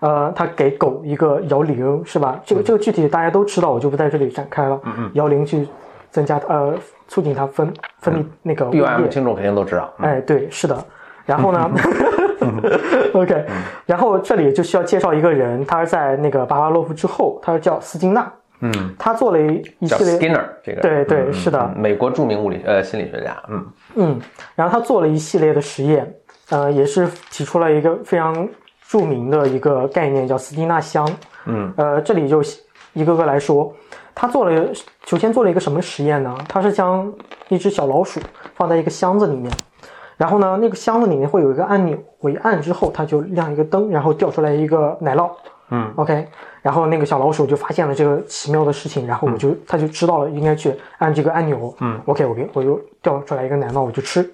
[0.00, 2.38] 呃，他给狗一个摇铃，是吧？
[2.44, 4.78] 这个这个具体大家都知道，我就不在这里展开了。
[4.84, 5.66] 嗯嗯，摇铃去
[6.10, 6.74] 增加呃，
[7.08, 8.66] 促进它分分泌那个。
[8.66, 9.90] B M 听众肯定都知道。
[9.98, 10.76] 哎，对，是的。
[11.24, 11.70] 然后呢
[13.14, 13.46] OK，
[13.86, 18.32] 然后这里就需要介绍一个人，他是在那个巴巴洛夫之后，他是叫斯金纳。
[18.60, 23.36] 嗯，他做了一一系列 Skinner 这个对对是的，美国著名物理呃心理学家。
[23.50, 24.20] 嗯嗯，
[24.54, 26.10] 然后他做了一系列的实验，
[26.48, 28.48] 呃，也是提出了一个非常
[28.88, 31.06] 著名的一个概念，叫斯金纳箱。
[31.44, 32.42] 嗯呃，这里就
[32.94, 33.70] 一个个来说，
[34.14, 34.72] 他做了
[35.04, 36.34] 首先做了一个什么实验呢？
[36.48, 37.12] 他是将
[37.48, 38.18] 一只小老鼠
[38.54, 39.52] 放在一个箱子里面。
[40.16, 45.30] 然后呢，那个箱子里面会有一个按钮，我一按之后，它就亮一个灯，然后掉出来一个奶酪。
[45.68, 46.26] 嗯，OK。
[46.62, 51.74] 然后那个小老鼠就发现了这个奇妙的事情，然后我就它就知道了应该去按这个按钮。
[51.80, 54.26] 嗯，OK，我给我就掉出来一个奶酪，我就吃。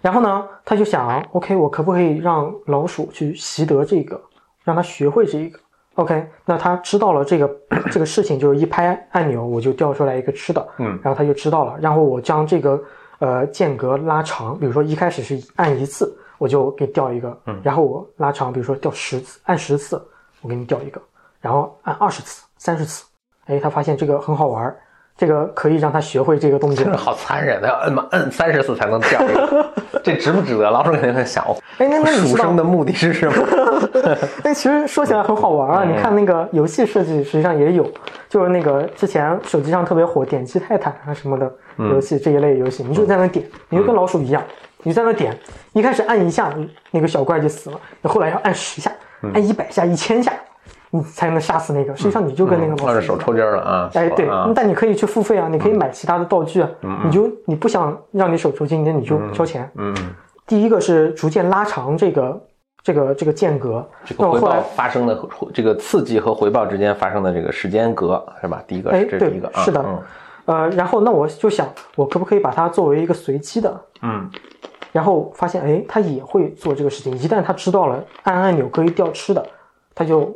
[0.00, 4.18] 然后呢，他就想，OK，我可不可以让老鼠去习得这个，
[4.64, 5.58] 让它学会这个
[5.96, 7.50] ？OK，那他知道了这个
[7.90, 10.66] 这个事情，就是一拍按钮，我就掉出来一个吃的。
[10.78, 12.80] 嗯，然后他就知道了，然后我将这个。
[13.18, 20.00] 呃，间隔拉长，比如说一开始是按一次，我就给你调一个，嗯，然后我拉长，比如说调十次，按十次，
[20.40, 21.00] 我给你调一个，
[21.40, 23.04] 然后按二十次，三十次，
[23.46, 24.76] 哎，他发现这个很好玩儿，
[25.16, 26.92] 这个可以让他学会这个动作真。
[26.92, 29.20] 是好残忍，他要摁嘛摁三十次才能掉
[30.04, 30.70] 这值不值得？
[30.70, 31.44] 老鼠肯定在想，
[31.78, 33.44] 哎，那那你鼠生的目的是什么？
[34.44, 35.84] 哎，其实说起来很好玩啊！
[35.84, 37.90] 你看那个游戏设计，实际上也有，
[38.28, 44.42] 就是那个之前手机上特别火《点击泰坦》啊什么的游戏这一类游戏，你就在那点，你就跟老鼠一样，
[44.82, 45.36] 你在那点，
[45.72, 46.52] 一开始按一下，
[46.90, 48.90] 那个小怪就死了，你后来要按十下，
[49.34, 50.32] 按一百下、一千下，
[50.90, 51.94] 你才能杀死那个。
[51.94, 52.94] 实际上你就跟那个老鼠一样。
[52.94, 53.90] 抱着手抽筋了啊！
[53.94, 56.70] 哎，对啊，，但你可以去付费啊，你可以买其他的道具啊，
[57.04, 59.70] 你就你不想让你手抽筋，那你就交钱。
[59.76, 59.94] 嗯，
[60.46, 62.42] 第一个是逐渐拉长这个
[62.82, 65.18] 这个这个间隔，这个回报那后来发生的
[65.52, 68.62] 这个刺激和回报之间发生的这个时间隔是吧？
[68.66, 70.02] 第一个哎是这是第一个是的嗯
[70.48, 73.80] 呃，然后那我就想，我可不可以把它作为一个随机的？
[74.02, 74.28] 嗯
[74.90, 77.16] 然后发现，哎，他也会做这个事情。
[77.18, 79.46] 一旦他知道了按按钮可以掉吃的，
[79.94, 80.34] 他就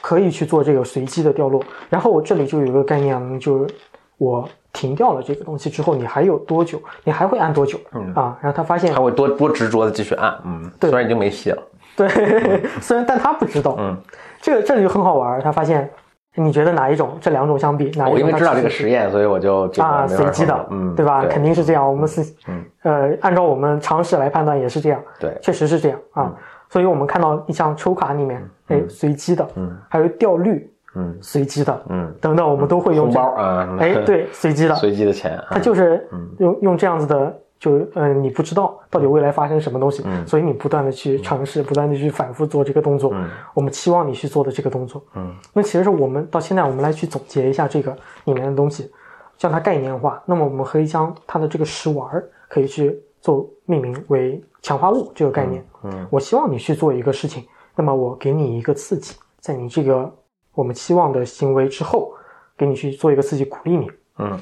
[0.00, 1.62] 可以去做这个随机的掉落。
[1.90, 3.74] 然后我这里就有一个概念啊，就是
[4.16, 6.80] 我停掉了这个东西之后，你还有多久？
[7.04, 7.78] 你还会按多久？
[7.92, 11.62] 嗯啊，然后他发现他，会多多执着的继续按，嗯，对虽然已经没戏了，
[11.94, 12.08] 对，
[12.80, 13.94] 虽然但他不知道，嗯，
[14.40, 15.42] 这个这里就很好玩儿。
[15.42, 15.88] 他发现，
[16.34, 17.18] 你觉得哪一种？
[17.20, 18.12] 这两种相比，哪一种？
[18.12, 21.24] 我因为知道这个实验，所以我就啊，随机的，嗯，对吧？
[21.26, 21.86] 肯定是这样。
[21.86, 26.32] 我们是，嗯呃，按照我们常识来判断也是这样，对，确实是这样啊。
[26.70, 43.12] 所以我们看到你像抽卡里面，哎，随机的，嗯还有掉率，嗯随机的，嗯，等等，我们都会用红包啊，哎，对，随机的， 随机的钱啊，它就是嗯用用这样子的，就呃，你不知道到底未来发生什么东西，嗯所以你不断的去尝试，不断的去反复做这个动作。
[43.14, 48.90] 嗯我们期望你去做的这个动作，嗯那其实是我们到现在我们来去总结一下这个里面的东西，
[49.38, 50.20] 将它概念化。
[50.26, 55.64] 那么我们可以将它的这个食玩儿可以去做命名为强化物这个概念。
[55.84, 57.44] 嗯我希望你去做一个事情，
[57.76, 60.12] 那么我给你一个刺激，在你这个
[60.52, 62.12] 我们期望的行为之后，
[62.58, 63.88] 给你去做一个刺激，鼓励你。
[64.18, 64.38] 嗯，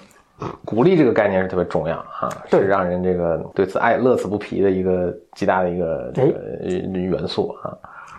[0.65, 7.77] 鼓励这个概念是特别重要哈，对是让人这个对此爱乐此不疲的一个极大的一个这个元素啊。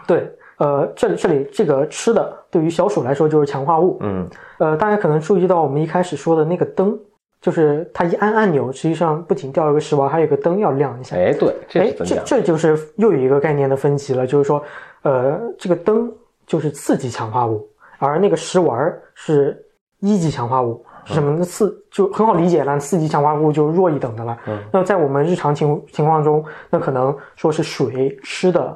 [0.08, 3.98] 对，呃，这里这里这个吃的对于小鼠来说就是强化物。
[4.02, 4.28] 嗯
[4.60, 6.98] 呃，大家可能注意到我们一开始说的那个灯，
[7.42, 11.16] 就是它一按按钮，实际上不仅掉一个食丸，还有个灯要亮一下。
[11.16, 11.92] 哎，对，这哎？
[12.06, 14.64] 这这就是又有一个概念的分歧了，就是说，
[15.04, 16.12] 呃，这个灯
[16.46, 19.66] 就是刺激强化物，而那个食丸儿是
[20.00, 20.84] 一级强化物。
[21.06, 21.44] 是什么呢？
[21.44, 24.38] 刺就很好理解了，四级强化物就是弱一等的了。
[24.48, 28.68] 嗯那在我们日常情情况中，那可能说是水、吃的，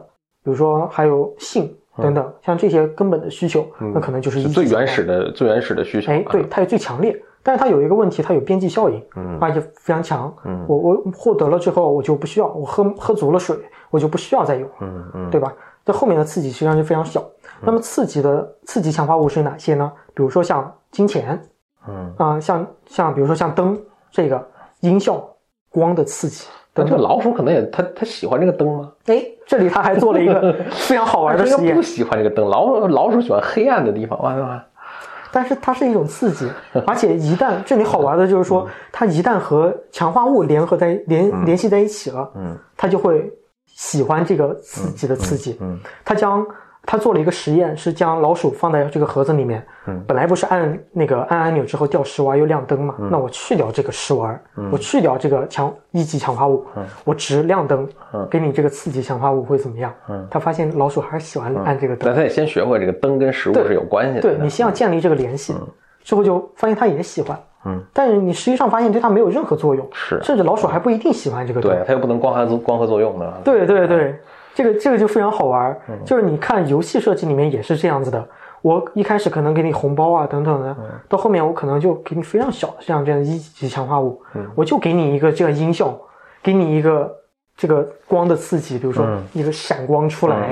[0.43, 6.11] 比如说还有性等等，像这些根本的需求，那可能就是最原始的、最原始的需求。
[6.11, 10.33] 哎，对，啊，它也最强烈，但是它有一个问题，它有边际效应，嗯而且非常强。
[10.43, 13.57] 嗯我我获得了之后，我就不需要，我喝喝足了水，
[13.91, 15.53] 我就不需要再有，嗯嗯，对吧？
[15.85, 17.23] 这后面的刺激实际上就非常小。
[17.61, 19.91] 那么刺激的刺激强化物是哪些呢？
[20.15, 21.39] 比如说像金钱
[21.87, 23.79] 嗯，啊、像像比如说像灯
[24.11, 24.45] 这个
[24.81, 25.23] 音效、
[25.69, 26.47] 光的刺激。
[26.77, 28.91] 但这老鼠可能也它它喜欢这个灯吗？
[29.05, 34.21] 哎，这里他还做了一个 非常好玩的实验不，喜欢这个灯，老鼠老鼠喜欢黑暗的地方。
[34.21, 34.65] 哇哇，
[35.31, 36.51] 但是它是一种刺激，
[36.85, 43.31] 而且一旦这里好玩的就是说，它一旦和强化物联合在联联系在一起了，嗯它就会
[43.67, 45.57] 喜欢这个刺激的刺激。
[45.61, 46.45] 嗯它将
[46.85, 52.95] 它做了一个实验，是将老鼠放在这个盒子里面，嗯本来不是按那个按按钮之后掉食丸又亮灯嘛？
[53.09, 54.39] 那我去掉这个食丸，
[54.71, 56.65] 我去掉这个强一级强化物，
[57.03, 59.91] 我只亮灯，嗯给你这个刺激强化物会怎么样？
[60.09, 62.15] 嗯他发现老鼠还是喜欢按这个灯但。
[62.15, 64.21] 它得先学会这个灯跟食物是有关系的。
[64.21, 65.55] 对你先要建立这个联系，
[66.03, 71.71] 之后就发现他也喜欢，嗯，但是你实际上发现对它没有任何作用，是甚至老鼠还不一定喜欢这个灯。
[71.71, 73.41] 对，它又不能光合作光合作用的。
[73.43, 74.15] 对对对，
[74.55, 78.27] 这个这个就非常好玩就是你看游戏设计里面也是这样子的。
[78.61, 85.95] 我一开始可能给你红包啊等等的，嗯到后面我可能就给你非常小的这样这样一级强化物，嗯我就给你一个这个音效，
[86.41, 87.13] 给你一个
[87.57, 89.23] 这个光的刺激，比如说嗯。
[89.33, 90.49] 一个闪光出来，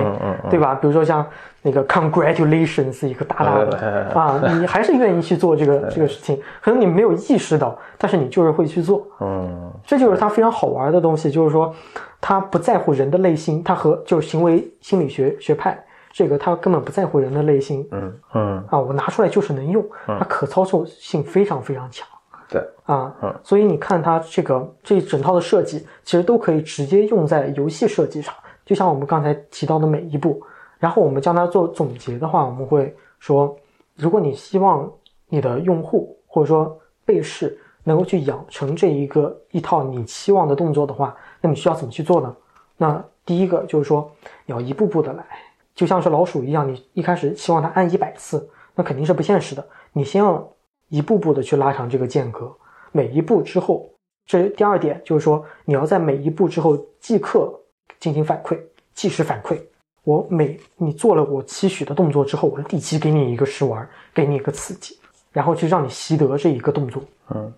[0.50, 0.76] 对吧？
[0.76, 1.26] 比如说像
[1.62, 9.08] 那个 congratulations 一个大大的啊，你还是愿意去做这个这个事情，可能你没有意识到，但是你就是会去做。
[9.20, 9.72] 嗯。
[9.86, 11.74] 这就是它非常好玩的东西，就是说，
[12.22, 15.78] 它不在乎人的内心，它和就是行为心理学学派，
[16.12, 17.86] 这个它根本不在乎人的内心。
[17.92, 22.08] 嗯嗯，啊，我拿出来就是能用，它可操作性非常非常强
[22.50, 28.34] 对，啊嗯，所以你看它这个这一整套的设计，其实都可以直接用在游戏设计上，
[28.66, 30.42] 就像我们刚才提到的每一步，
[30.80, 33.56] 然后我们将它做总结的话，我们会说，
[33.96, 34.92] 如果你希望
[35.28, 42.36] 你的用户或者说被试能够去养成这一个一套你期望的动作的话，那你需要怎么去做呢？
[42.78, 44.10] 那第一个就是说，
[44.46, 45.26] 你要一步步的来，
[45.74, 49.66] 就像是老鼠一样，你一开始希望它按一百次，那肯定是不现实的。
[49.94, 50.46] 你先要
[50.94, 52.56] 一步步的去拉长这个间隔，
[52.92, 53.90] 每一步之后，
[54.28, 57.52] 这第二点就是说，你要在每一步之后即刻
[58.00, 58.60] 进行反馈，
[58.94, 59.60] 即时反馈。
[60.04, 64.96] 我每你做了我期许的动作之后，我立即给你一个试玩，给你一个刺激，
[65.32, 67.02] 然后去让你习得这一个动作。
[67.32, 67.52] 嗯，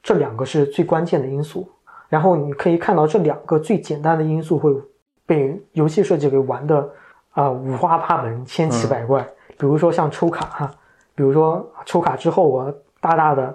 [0.00, 1.68] 这两个是最关键的因素。
[2.08, 4.72] 然后你可以看到这两个最简单的因素会
[5.26, 6.88] 被游戏设计给玩的
[7.32, 9.20] 啊五花八门、千奇百怪。
[9.58, 10.74] 比如说像抽卡哈，
[11.18, 13.48] 比如说抽卡之后我大大的，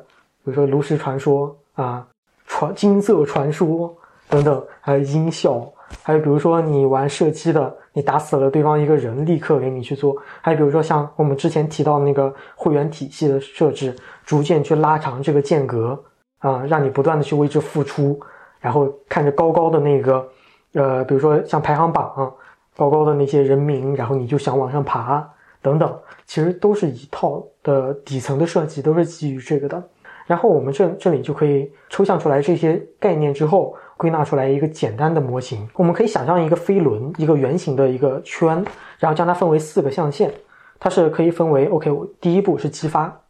[0.44, 2.06] 比如说炉石传说啊、
[2.46, 3.96] 传金色传说
[4.28, 5.66] 等等，还有音效。
[6.02, 10.14] 还有比如说你玩射击的，你打死了对方一个人，立刻给你去做。
[10.42, 13.96] 还有比如说像我们之前提到的那个会员体系的设置，
[14.26, 15.98] 逐渐去拉长这个间隔
[16.40, 18.20] 啊，让你不断的去为之付出，
[18.60, 20.28] 然后看着高高的那个，
[20.74, 22.30] 呃，比如说像排行榜
[22.76, 25.26] 高高的那些人名，然后你就想往上爬
[25.64, 29.84] 等等，其实都是一套的底层的设计，都是基于这个的。
[30.28, 33.76] 然后我们这这里就可以抽象出来这些概念之后。
[33.96, 38.62] 归纳出来一个简单的模型，我们可以想象一个飞轮，一个圆形的一个圈，
[38.98, 40.34] 然后将它分为四个象限。
[40.78, 43.22] 它是可以分为，OK，第一步是激发，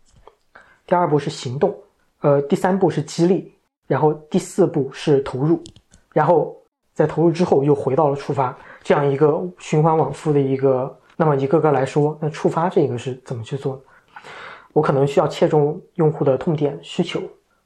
[0.88, 1.76] 第二步是行动，
[2.22, 3.54] 呃，第三步是激励，
[3.86, 5.62] 然后第四步是投入，
[6.12, 6.56] 然后
[6.94, 10.98] 在投入之后又回到了出发，这样一个循环往复的一个。
[11.16, 13.82] 那么一个个来说，那触发这个是怎么去做？
[14.74, 17.22] 我可能需要切中用户的痛点需求，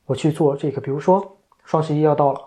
[0.05, 2.41] 我去做这个，比如说双十一要到了。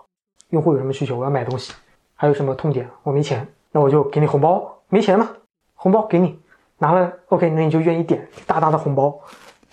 [0.49, 1.17] 用户有什么需求？
[1.17, 1.73] 我要买东西，
[2.13, 2.85] 还有什么痛点？
[3.03, 4.69] 我没钱，那我就给你红包。
[4.89, 5.29] 没钱嘛？
[5.75, 6.37] 红包给你，
[6.77, 9.17] 拿了 OK，那你就愿意点大大的红包。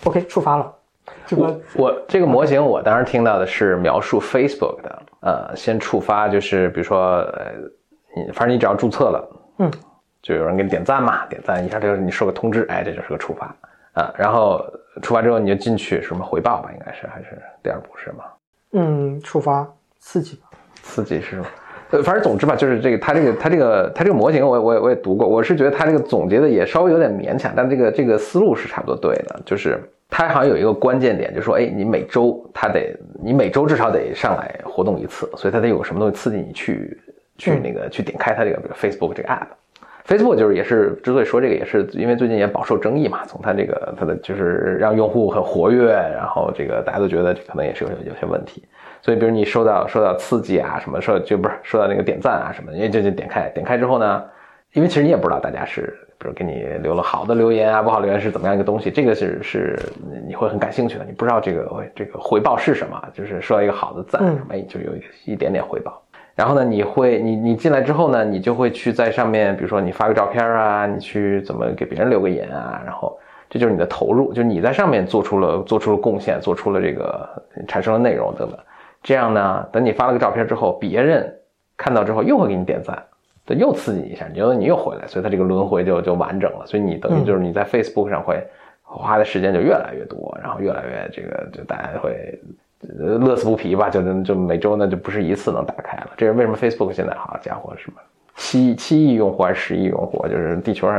[0.04, 0.72] OK，触发了。
[1.26, 7.52] 这个我这个模型，我当时听到的是描述 Facebook 的，呃，先触发就是比如说，呃，
[8.14, 9.70] 你反正你只要注册了，嗯，
[10.22, 13.54] 就有人给你点赞嘛，点赞一下就是你收个通知，哎，这就是个触发
[13.92, 14.12] 啊。
[14.16, 14.64] 然后
[15.02, 18.24] 触发之后你就进去什么回报吧，应该是还是第二步是吗？
[18.72, 19.66] 嗯，触发
[19.98, 20.48] 刺激吧。
[20.82, 21.46] 刺激是吗？
[21.90, 37.00] 呃，反正总之吧，就是这个，它这个，它这个，它这个模型，我我也我也读过，我是觉得它这个总结的也稍微有点勉强，但这个这个思路是差不多对的，就是它好像有一个关键点，就是说，哎，你每周它得，你每周至少得上来活动一次，所以它得有什么东西刺激你去
[37.38, 39.46] 去那个去点开它这个，比如 Facebook 这个 app。
[40.08, 48.64] Facebook 就是也是之所以说这个，也是因为最近也饱受争议嘛，从它这个它的就是让用户很活跃，然后这个大家都觉得可能也是有有些问题。
[49.02, 54.24] 所以，比如你收到收到刺激啊，什么收就不是收到那个点赞啊什么，因为就就点开点开之后呢，
[54.72, 59.78] 因为其实你也不知道大家是，比如给你留了好的留言啊，不好留言是怎么样一个东西，这个是是
[60.26, 64.90] 你会很感兴趣的，你不知道这个这个回报是什么，就是收到一个好的赞，哎，就有
[65.26, 66.02] 一点点回报。
[66.38, 73.18] 然后呢，你会你你进来之后呢，你就会去在上面，比如说你发个照片啊，你去怎么给别人留个言啊，然后
[73.50, 77.28] 这就是你的投入，就是你在上面做出了做出了贡献，做出了这个
[77.66, 78.56] 产生了内容等等。
[79.02, 81.28] 这样呢，等你发了个照片之后，别人
[81.76, 82.96] 看到之后又会给你点赞，
[83.44, 86.64] 对，又刺激一下，你觉得你又回来，所以它这个轮回就就完整了。
[86.66, 88.40] 所以你等于就是你在 Facebook 上会
[88.84, 92.40] 花的时间就越来越多，然后越来越这个就大家会
[92.80, 96.10] 乐此不疲吧，就就每周呢就不是一次能打开了。
[96.16, 97.96] 这是为什么 Facebook 现在好家伙什么
[98.36, 100.96] 七七亿用户还是十亿用户，就是地球上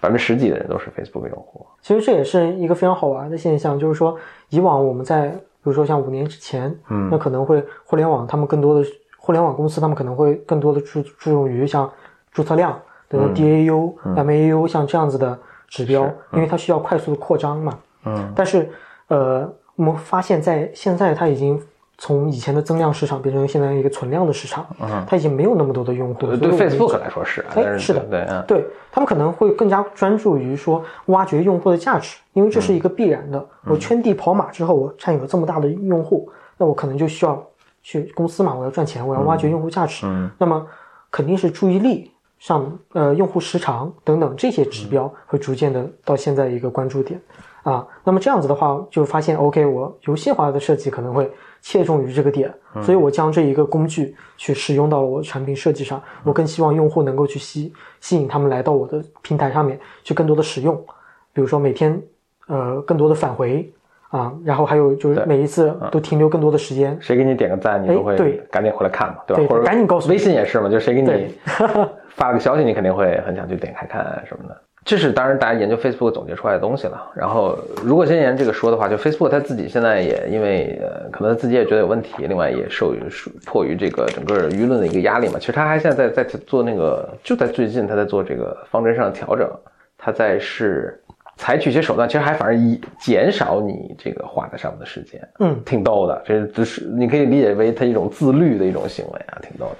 [0.00, 1.66] 百分之十几的人都是 Facebook 用户。
[1.82, 4.16] 其实这也是一个非常好玩的现象，就是说
[4.48, 8.86] 以往我们在比如说像五年之前，嗯，那可能会互联网他们更多的
[9.18, 11.90] 互联网公司，他们可能会更多的注注重于像
[12.32, 15.38] 注册量，比如 DAU、MAU 像这样子的
[15.68, 18.68] 指标，因为它需要快速的扩张嘛，嗯，但是
[19.08, 21.60] 呃，我们发现在现在它已经。
[21.96, 26.26] 从以前的增量市场变成现在一个存量的市场，嗯，它已经没有那么多的用户。
[26.36, 33.46] 对 Facebook 来说是，哎，是的，对，嗯，对他们可能会更加专注于说挖掘用户的价值，因为这是一个必然的。
[33.66, 37.40] 我圈地跑马之后，我占有了这么大的用户，那我可能就需要
[37.80, 40.04] 去公司嘛，我要赚钱，我要挖掘用户价值。
[40.04, 40.66] 嗯，那么
[41.12, 42.10] 肯定是注意力
[42.40, 47.20] 上，呃，用户时长等等这些指标会逐渐的到现在一个关注点
[47.64, 47.84] 啊。
[48.04, 51.28] 那么这样子的话，就发现 OK，我游戏化的设计可能会。
[51.66, 55.98] 切中于这个点，所以我将这一个工具去使用到了我的产品设计上。
[56.22, 60.76] 我更希望用户能够去吸吸引他们来到我的平台上面去更多的使用，
[61.32, 61.98] 比如说每天
[62.48, 63.66] 呃更多的返回
[64.10, 66.98] 啊，然后还有就是每一次都停留更多的时间。
[67.00, 68.14] 谁给你点个赞，你都会
[68.50, 69.42] 赶紧回来看嘛，对吧？
[69.48, 71.34] 或者赶紧告诉微信也是嘛，就谁给你
[72.10, 74.60] 发了个消息，你肯定会很想去点开看什么的。
[74.84, 77.10] 这是当然，大家研究 Facebook 总结出来的东西了。
[77.14, 83.00] 然后，如果先沿这个说的话，就 Facebook 它自己现在也因为呃，可能自己也觉得有问题，另外也受于
[83.46, 85.38] 迫于这个整个舆论的一个压力嘛。
[85.38, 89.50] 其实他还现在在在做那个，就在最近他在做这个方针上的调整。
[89.96, 91.02] 他在是
[91.38, 95.18] 采取一些手段，其实还反而以减少你这个花在上面的时间。
[95.40, 99.76] 嗯，挺逗的，这只是你可以理解为它一种自律的一种行为啊，挺逗的。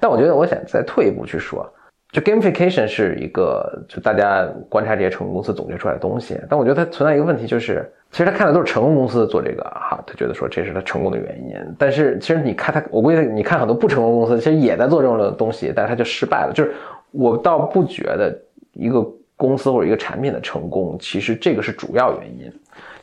[0.00, 1.70] 但我觉得，我想再退一步去说，
[2.16, 6.40] 就 gamification 是一个就大家观察这些成功公司总结出来的东西。
[6.48, 11.54] 但我觉得它存在一个问题，就是其实他看的都是成功公司做这个哈，他觉得说这是他成功的原因。
[11.78, 16.52] 但是其实你看他，我估计你看很多不成功公司，其实也在做这种的东西，但是他就失败了。
[16.54, 16.72] 就是
[17.10, 18.34] 我倒不觉得
[18.72, 19.06] 一个
[19.36, 22.50] 公司或者一个产品的成功，其实这个是主要原因。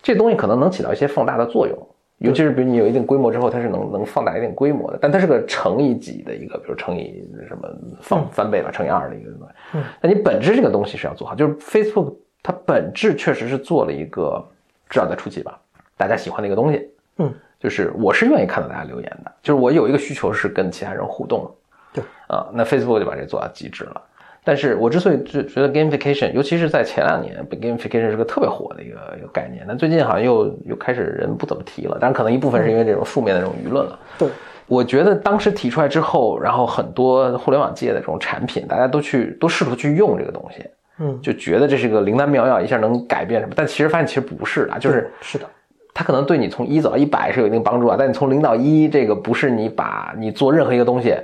[0.01, 1.77] 这东西可能能起到一些放大的作用。
[2.23, 7.67] 尤其是比如你有一定规模之后，它是能能放大一定规模的，但它是个乘以几的一个，比如乘以什么
[8.01, 9.53] 放翻倍吧，乘以二的一个东西。
[9.73, 14.41] 嗯，那你本质这个东西是要做好，就是 Facebook 它本质确实是做了一个，
[14.89, 15.59] 至少在初期吧，
[15.97, 16.89] 大家喜欢的一个东西。
[17.17, 21.53] 嗯，就是我是愿意看到大家留言的，就是我有一个需求是跟其他人互动。
[21.91, 24.01] 对啊，那 Facebook 就把这做到极致了。
[24.45, 29.63] 但是我之所以觉觉得 gamification，尤其是在前两年，gamification 是个特别火的一个一个概念。
[29.65, 33.97] 但最近好像又又开始人不怎么提了，但是可能一部分是因为这种负面的这种舆论了。
[34.17, 34.27] 对，
[34.67, 40.65] 我觉得当时提出来之后，然后很多互联网界的这种产品，大家都去都试图去用这个东西，
[40.99, 43.53] 嗯，就觉得这是个灵丹妙药，一下能改变什么。
[43.55, 45.45] 但其实发现其实不是的，就是是的，
[45.93, 51.15] 它可能对你从一走到一百是有一定帮助啊，但你从零到一，这个不是你把你做任何一个东西。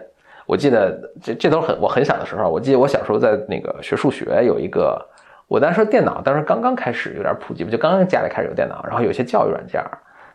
[0.50, 5.00] 我记得这这都是很我很小的时候，我记得我小时候在那个学数学，有一个
[5.48, 9.80] 我当时电脑当时刚刚开始有点普及，就刚刚家里开始有电脑，然后有些教育软件，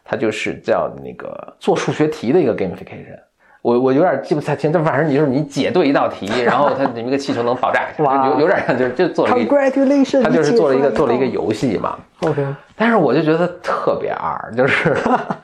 [0.05, 3.19] 它就是叫那个做数学题的一个 gamification。
[3.61, 7.89] 我我有点记不太清，但反正你就是你解对一道题，然后它一个气球能爆炸
[8.29, 11.99] 有有点像就是就做了一个，他就是做了一个做了一个游戏嘛。
[12.21, 12.47] OK，
[12.77, 14.97] 但是我就觉得特别二，就是。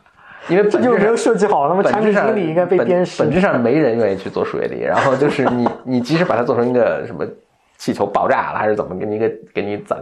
[0.51, 3.23] 因为这就没有设计好，那么产品经理应该被鞭尸。
[3.23, 7.25] 本质上没人愿意去做数学题，然后就是你， 你即使把它做成一个什么
[7.79, 9.99] 气球爆炸了，还是怎么给你一个给你攒，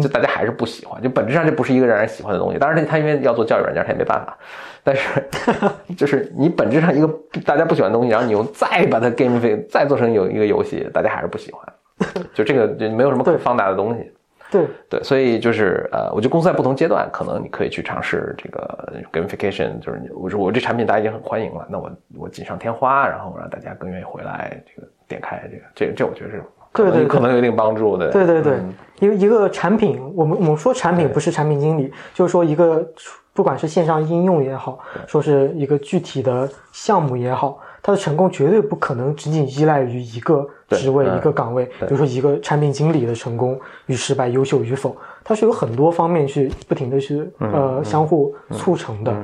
[0.00, 1.00] 就大家还是不喜欢。
[1.02, 2.58] 就本质上这不是一个让人喜欢的东西。
[2.58, 4.36] 当然，他因为要做教育软件，他也没办法。
[4.82, 5.22] 但是，
[5.96, 7.08] 就是你本质上一个
[7.44, 11.62] 大家不喜欢的东西，然后你又再把它 game 费再做成有一个游戏，大家还是不喜欢。
[12.32, 14.10] 就这个就没有什么可放大的东西。
[14.50, 26.42] 对对，所以就是呃，我觉得公司在不同阶段，可能你可以去尝试这个 gamification，就是我说我这产品大家已经很欢迎了，那我我锦上添花，然后让大家更愿意回来这个点开这个，这这我觉得是
[26.72, 28.10] 对对可能有一定帮助的。
[28.10, 28.58] 对对对，
[29.00, 32.86] 因为一个产品，我们我们说产品不是产品经理，就是说一个
[33.34, 37.58] 不管是线上应用也好，说是一个具体的项目也好。
[37.82, 49.16] 它的成功绝对不可能仅仅依赖于一个职位、一个岗位，比如说一个产品经理的成功与失败、优秀与否，它是有很多方面去不停的去呃相互促成的，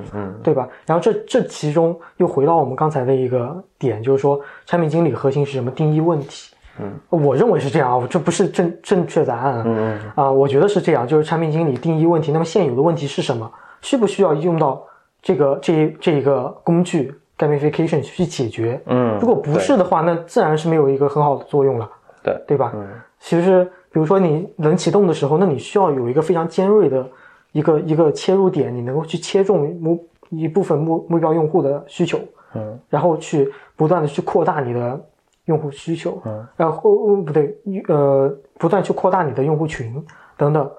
[0.42, 0.68] 对吧？
[0.86, 5.70] 然后这这其中又回到我们刚才的一个点，就是说产品经理核心是什么？
[5.70, 6.54] 定义问题。
[6.80, 9.62] 嗯，我认为是这样啊，这不是正正确答案啊。
[9.64, 12.32] 嗯啊，我觉得是这样，就是产品经理定义问题。
[12.32, 13.48] 那么现有的问题是什么？
[13.80, 14.82] 需不需要用到
[15.22, 17.14] 这个这这一个工具
[17.46, 21.90] ？gamification 去解决，嗯，如果不是的话，那自然是没有一个很好的作用了，
[22.22, 22.72] 对对吧？
[22.74, 22.86] 嗯，
[23.20, 27.06] 其实比如说你能启动的时候，那你需要有一个非常尖锐的
[27.52, 32.18] 一个一个切入点，你能够去切中目一部分目目标用户的需求，
[32.54, 35.00] 嗯，然后去不断的去扩大你的
[35.44, 37.56] 用户需求，嗯，然后不对，
[37.88, 40.04] 呃，不断去扩大你的用户群
[40.36, 40.70] 等等。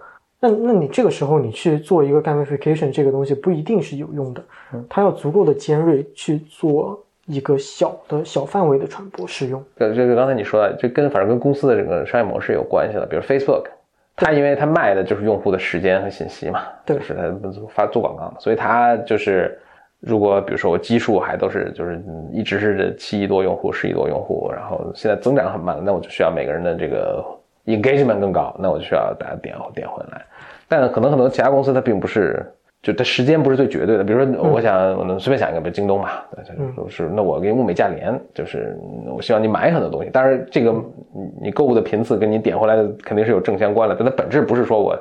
[0.47, 4.43] 那那你这个时候你去做一个 gamification 这个东西不一定是有用的，
[4.87, 9.63] 它要足够的尖锐去做一个小的小范围的传播使用。
[9.75, 13.05] 对这个刚才你说的，这跟反正跟公司的这个商业模式有关系了。
[13.07, 13.63] 比如 Facebook，
[14.15, 19.59] 它因为它卖的就是用户的时间和信息嘛，对，是它发做广告嘛，所以它就是
[19.99, 21.99] 如果比如说我基数还都是就是
[22.31, 27.25] 一直是七亿多用户、十亿多用户，然后现在增长很慢，那我就需要每个人的这个。
[27.67, 30.23] engagement 更高，那我就需要大家点点回来。
[30.67, 32.45] 但可能很多其他公司它并不是，
[32.81, 34.03] 就它时间不是最绝对的。
[34.03, 36.25] 比如说，我想我能随便想一个，比如京东吧，
[36.75, 40.09] 就是那我给物美价廉，就是我希望你买很多东西。
[40.09, 40.71] 当然，这个
[41.13, 44.97] 你你购物的频次跟你点回来的肯定是有正相关的，但它本质不是说我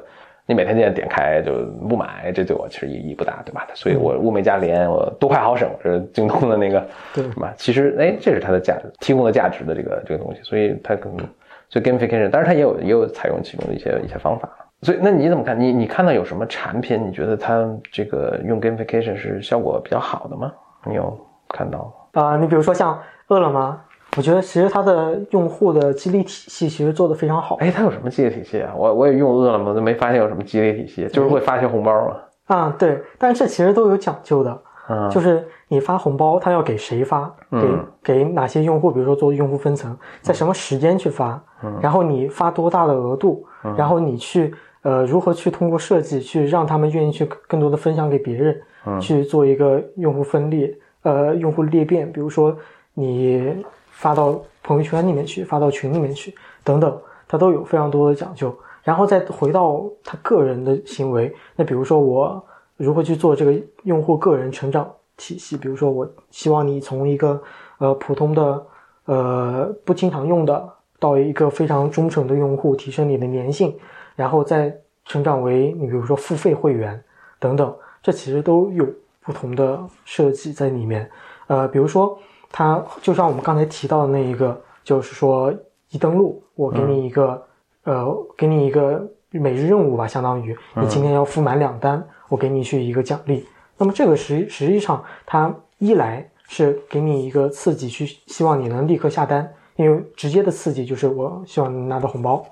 [0.46, 1.52] 你每天点点开就
[1.88, 3.66] 不买，这对我其实意义不大，对吧？
[3.74, 7.50] 所以我物美价廉，我多快好省，是京东的那个，什么？
[7.56, 11.26] 其实哎，这是它的价值提供的价值的这个这个东西，所以它可能。
[11.70, 14.48] 就 gamification，但是它也有也有采用其中的一些一些方法。
[14.84, 15.58] 所以那你怎么看？
[15.58, 17.02] 你你看到有什么产品？
[17.04, 20.52] 你觉得它这个用 gamification 是效果比较好的吗？
[20.84, 21.18] 你有
[21.48, 22.22] 看到吗？
[22.22, 22.96] 啊，你比如说像
[23.28, 23.80] 饿了么，
[24.16, 27.56] 我觉得其实它的用户的激励体系其实做的非常好。
[27.56, 28.74] 哎，它有什么激励体系啊？
[28.76, 32.16] 我我也用饿了么，都没发现有什么激励体系，就是会发些红包啊。
[32.46, 34.62] 啊，对，但是这其实都有讲究的。
[34.90, 37.34] 嗯，就是你发红包，它要给谁发？
[37.50, 37.68] 给
[38.02, 38.90] 给哪些用户？
[38.90, 41.42] 比如说做用户分层，在什么时间去发？
[41.62, 43.46] 嗯然后你发多大的额度？
[43.78, 44.54] 然后你去
[44.84, 48.62] 呃，如何去通过设计去让他们愿意去更多的分享给别人，
[49.00, 50.72] 去做一个用户分裂，
[51.02, 52.54] 呃，用户裂变，比如说
[52.92, 58.54] 你发到朋友圈里面去，发到群里面去，等等，它都有非常多的讲究。
[58.82, 62.44] 然后再回到他个人的行为，那比如说我
[62.76, 63.54] 如何去做这个
[63.84, 67.42] 用户个人成长体系，比如说我希望你从一个
[67.78, 68.66] 呃普通的
[69.06, 70.68] 呃不经常用的，
[70.98, 73.74] 到一个非常忠诚的用户，提升你的粘性。
[74.16, 77.02] 然后再成长为你，比如说付费会员
[77.38, 78.86] 等等，这其实都有
[79.20, 81.10] 不同的设计在里面。
[81.46, 82.18] 呃，比如说
[82.50, 85.52] 它就像我们刚才提到的那一个，就是说
[85.90, 87.46] 一登录，我给你一个，
[87.84, 88.06] 呃，
[88.36, 93.46] 给你一个每日任务吧，相当于你今天要付满两单，我给你去一个奖励。
[93.76, 102.44] 那么这个实实际上它一来是给你一个刺激，去希望你能立刻下单，因为直接的刺激就是我希望能拿到红包。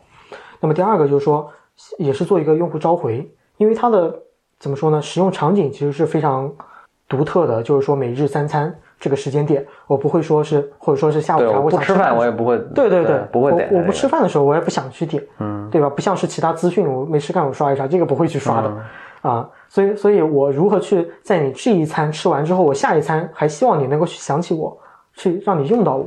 [0.63, 1.51] 那么第二个就是说，
[1.99, 4.15] 也是做一个用户召回，因为它的
[4.61, 5.03] 怎么说呢？
[5.03, 6.51] 使用场景其实是非常
[7.09, 13.69] 独特的，就是说每日三餐这个时间点，我不会说是或者说是下午茶，我不吃饭我也不会，对对对，不会点。
[13.75, 15.91] 我不吃饭的时候我也不想去点，嗯，对吧？
[15.91, 18.73] 不像是其他资讯，我没事干我刷一刷，这个不会去刷的
[19.23, 19.51] 啊。
[19.69, 24.79] 所以，所以我如何去在你这一餐吃完之后，我下一餐还希望你能够去想起我，
[25.15, 26.07] 去让你用到我。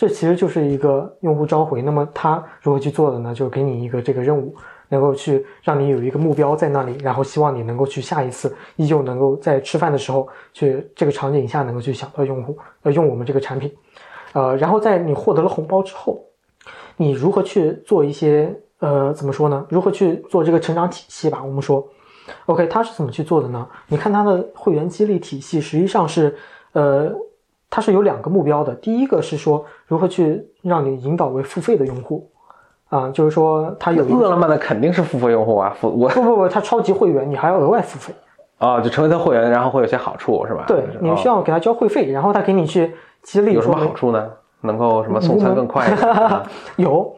[0.00, 3.34] 这其实就是一个用户召回，那么他如何去做的呢？
[3.34, 4.54] 就是给你一个这个任务，
[4.90, 13.74] 能够去让你有一个目标在那里，然后希望你能够去下一次，依旧能够在吃饭的时候去这个场景下能够去想到用户，呃，用我们这个产品，
[14.34, 16.24] 呃，然后在你获得了红包之后，
[16.96, 19.66] 你如何去做一些呃怎么说呢？
[19.68, 21.42] 如何去做这个成长体系吧？
[21.42, 21.84] 我们说
[22.46, 23.66] ，OK，他是怎么去做的呢？
[23.88, 26.36] 你看他的会员激励体系，实际上是
[26.70, 27.12] 呃。
[27.70, 32.28] 它是有两个目标的，第一个是说如何去让你引导为付费的用户，
[32.88, 38.14] 啊，就是说它有饿了么的肯定是付费用户啊，付我不不不，他超级会员你还要额外付费，
[38.58, 40.64] 啊，就成为他会员，然后会有些好处是吧？
[40.66, 44.30] 对，你需要给他交会费，然后他给你去激励，有什么好处呢？
[44.62, 45.86] 能够什么送餐更快？
[46.76, 47.14] 有，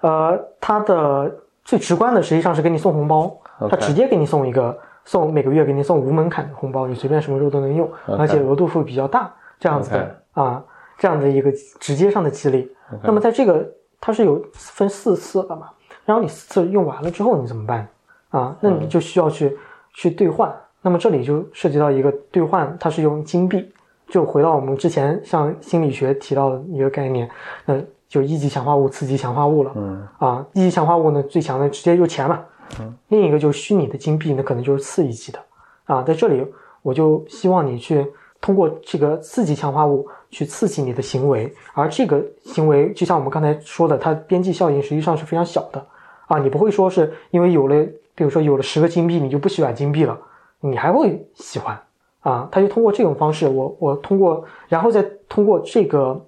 [0.00, 1.30] 呃，它的
[1.62, 3.30] 最直观的实际上是给你送红包，
[3.68, 7.88] 他直接给你送一个送每个月给你送无门槛的红包，你随便什么时候都能用，
[8.18, 9.30] 而且额度会比较大。
[9.60, 10.64] 这样子的啊，
[10.98, 12.68] 这样的一个直接上的激励。
[13.02, 15.68] 那么在这个它是有分四次的嘛？
[16.04, 17.86] 然后你四次用完了之后你怎么办
[18.30, 18.56] 啊？
[18.60, 19.56] 那你就需要去
[19.92, 20.52] 去兑换。
[20.82, 23.70] 那么这里就涉及到一个兑换，它是用金币。
[24.08, 27.30] 就回到我们之前像心理学提到的一个概念，
[27.64, 29.72] 那就一级强化物、次级强化物了。
[29.76, 32.40] 嗯啊，一级强化物呢最强的直接就钱嘛。
[32.80, 35.38] 嗯，另一个就是虚拟的金币，那可能就是次一级的。
[35.84, 36.44] 啊，在这里
[36.82, 38.10] 我就希望你去。
[38.40, 45.84] 通过这个刺激强化物去刺激你的行为，而这个行为就像我们刚才说的，它边际效应实际上是非常小的
[46.26, 46.38] 啊！
[46.38, 50.18] 你不会说是因为有了，比如说有了十个金币，你就不喜欢金币了，
[50.60, 51.78] 你还会喜欢
[52.20, 52.48] 啊！
[52.50, 56.24] 他就通过这种方式，我我通过，然后再通过这个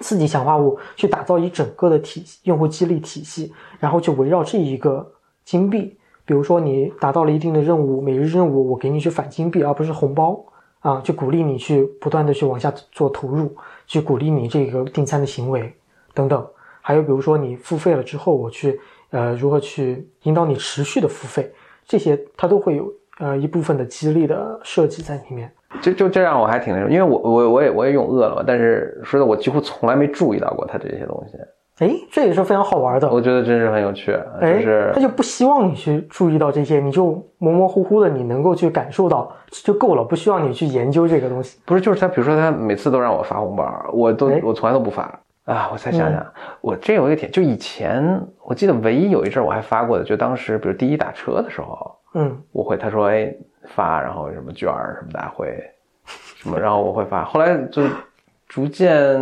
[0.00, 5.12] 刺激强化物去打造一整个的体系用户激励体系，然后就围绕这一个
[5.44, 10.42] 金币，比如说你达到了一定的任务，每日任务我给你去返金币，而不是红包。
[10.84, 13.56] 啊，去鼓励你去不断的去往下做投入，
[13.86, 15.72] 去鼓励你这个订餐的行为
[16.12, 16.46] 等等，
[16.82, 18.78] 还有比如说你付费了之后，我去
[19.08, 21.50] 呃如何去引导你持续的付费，
[21.86, 25.50] 这些它都会有呃一部分的激励的设计在里面。
[25.80, 31.38] 就就这样我还挺那什么，因为我我我也我也用饿了么，但是说的我几乎从来没注意到过它这些东西。
[31.78, 33.10] 哎，这也是非常好玩的。
[33.10, 34.16] 我觉得真是很有趣。
[34.40, 41.58] 就是他就不希望你去注意到这些，你就模模糊糊的，你能够去感受到就够了，不需要你去研究这个东西。
[41.64, 45.02] 不是，就是他，比如说他每次都让我发红包，我都我从来都不发
[45.46, 45.68] 啊。
[45.72, 46.24] 我再想想，
[46.60, 53.34] 我这有一个点，就以前我记得唯一有一阵我还发过的，就当时比如滴滴打车的时候，嗯，我会他说哎
[53.74, 55.48] 发，然后什么券什么的会
[56.36, 57.82] 什么，然后我会发，后来就
[58.46, 59.18] 逐渐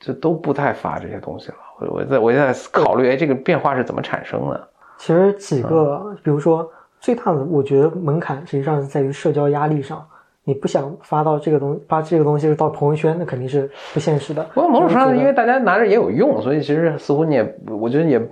[0.00, 1.58] 就都不太发这些东西了。
[1.78, 4.68] 我在我在考虑，哎，这个变化是怎么产生的？
[4.98, 6.70] 其实几个，比如说
[7.00, 10.04] 最大的，我觉得门槛实际上是在于社交压力上。
[10.48, 14.44] 你不想发到这个东发这个东西到朋友圈，那肯定是不现实的。
[14.54, 18.30] 不过某种程度上，因为大家拿着也有用，所以其实似乎你也，我觉得也，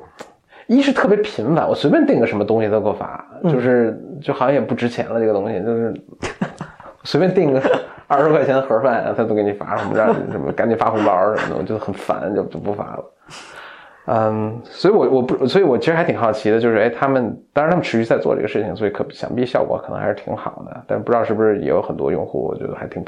[0.69, 5.93] 一是特别频繁，我随便订个什么东西都给我发，就是就好像也不值钱了，这个东西就是
[7.03, 7.61] 随便订个
[8.07, 13.05] 二十块钱的盒饭，他都给你发什么让什么赶紧发红包什么的，我就很烦，就就不发了。
[14.07, 23.03] 嗯，所以，我我不，所以我其实还挺好奇的，就是，哎，他们当然他们持续在做这个事情，所以可想必效果可能还是挺好的，但不知道是不是也有很多用户，我觉得还挺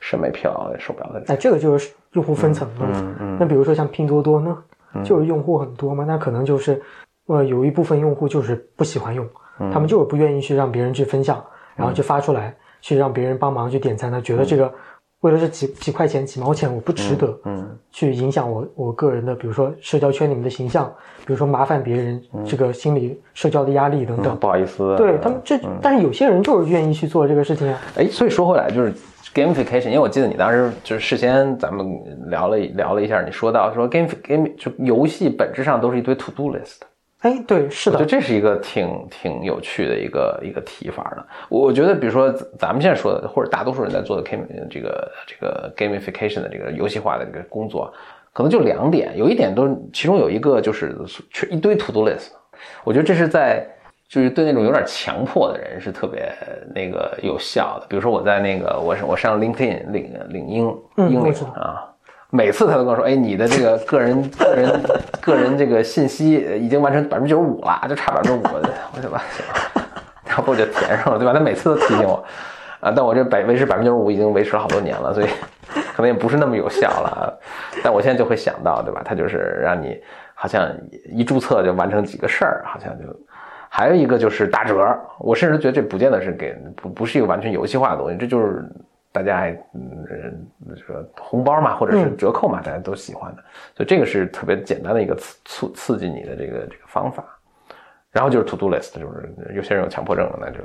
[0.00, 1.22] 审美疲劳的受不了的。
[1.28, 2.88] 哎，这个就是用户分层了。
[2.94, 3.36] 嗯嗯。
[3.38, 4.58] 那比如说像拼多多呢，
[5.04, 6.82] 就是用户很多嘛，那可能就是
[7.26, 9.24] 呃，有一部分用户就是不喜欢用，
[9.72, 11.40] 他们就是不愿意去让别人去分享，
[11.76, 14.72] 然后去发出来，去让别人帮忙去点赞，他觉得这个
[15.20, 20.90] 为了这几几块钱、几毛钱，我不值得，嗯，去影响我我个人的，比如说社交圈里面的形象，
[21.26, 24.36] 比如说麻烦别人这个心理社交的压力等等。
[24.38, 27.78] 不好意思，对他们这，但是有些人就是愿意去做这个事情啊。
[27.96, 28.94] 哎，所以说回来就是
[29.34, 31.86] gamification，因为我记得你当时就是事先咱们
[32.30, 36.80] 聊了聊了一下，你说到说 game game 就游戏本质上都是一堆 to do list。
[37.20, 41.26] 哎，对，是的，就这是一个挺挺有趣的一个一个提法的。
[41.50, 47.92] 我觉得，比如说咱们现在说的，或者大多数人在做的 game 这个这个 gamification 的这个游戏化的这个工作，
[48.32, 50.96] 可能就两点，有一点都，其中有一个就是
[51.50, 52.30] 一堆 to do list。
[52.84, 53.68] 我觉得这是在
[54.08, 56.32] 就是对那种有点强迫的人是特别
[56.74, 57.86] 那个有效的。
[57.86, 61.86] 比如说我在那个我我上 LinkedIn 领领英英领啊。
[62.30, 64.82] 每次他都跟我说：“哎，你的这个个人 个人
[65.20, 68.40] 个人这个信息已经完成百分之九十五了，就差百分之五。”
[68.94, 69.22] 我就吧，
[70.30, 71.32] 要不我就填上了，对吧？
[71.32, 72.24] 他每次都提醒我，
[72.80, 75.26] 啊，但我这百维持百分之九十五已经维持了好多年了，所以
[75.94, 77.38] 可能也不是那么有效了。
[77.82, 79.02] 但我现在就会想到，对吧？
[79.04, 80.00] 他就是让你
[80.34, 80.70] 好像
[81.12, 83.04] 一注册就完成几个事儿，好像就
[83.68, 84.96] 还有一个就是打折。
[85.18, 88.64] 我甚至觉得这不见得是给不不是一个完全游戏化的东西，这就是。
[89.12, 90.46] 大家还嗯
[90.76, 93.42] 说红包嘛，或者是折扣嘛，大家都喜欢的，
[93.76, 97.24] 所以这个是特别简单的一个刺刺刺激你的这个这个方法。
[98.12, 100.58] 然后就是 to do list，就是有些人有强迫症了，那就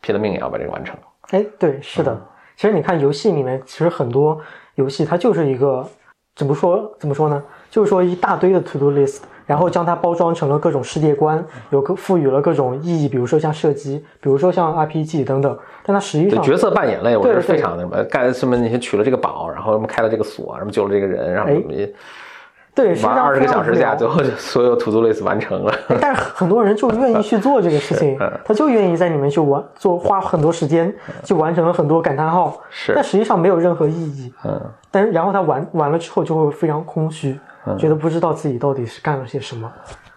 [0.00, 0.96] 拼了命也要把这个完成。
[1.30, 2.20] 哎，对，是的。
[2.56, 4.40] 其实你看游戏里面，其实很多
[4.74, 5.88] 游戏它就是一个
[6.34, 7.40] 怎么说怎么说呢？
[7.70, 9.22] 就是说一大堆的 to do list。
[9.48, 15.58] 然后将它包装成了各种世界观，有个赋予了各种意义，比如说像射击，比如说像 RPG 等等。
[15.84, 21.72] 但它实际上角色扮演类，我觉得非常的什么干什么那些取了这个宝，然后什么开了这个锁，什么救了这个人，然后什么
[22.74, 25.74] 对玩二十个小时下，最后就所有 to do list 完成了。
[26.00, 30.94] 但是很多人就愿意去做这个事情，他就愿意在里面去玩，做花很多时间，
[31.24, 32.56] 就完成了很多感叹号。
[32.70, 34.32] 是，但实际上没有任何意义。
[34.44, 34.60] 嗯，
[34.92, 37.36] 但是然后他玩完了之后就会非常空虚。
[37.76, 39.70] 觉得不知道自己到底是干了些什么，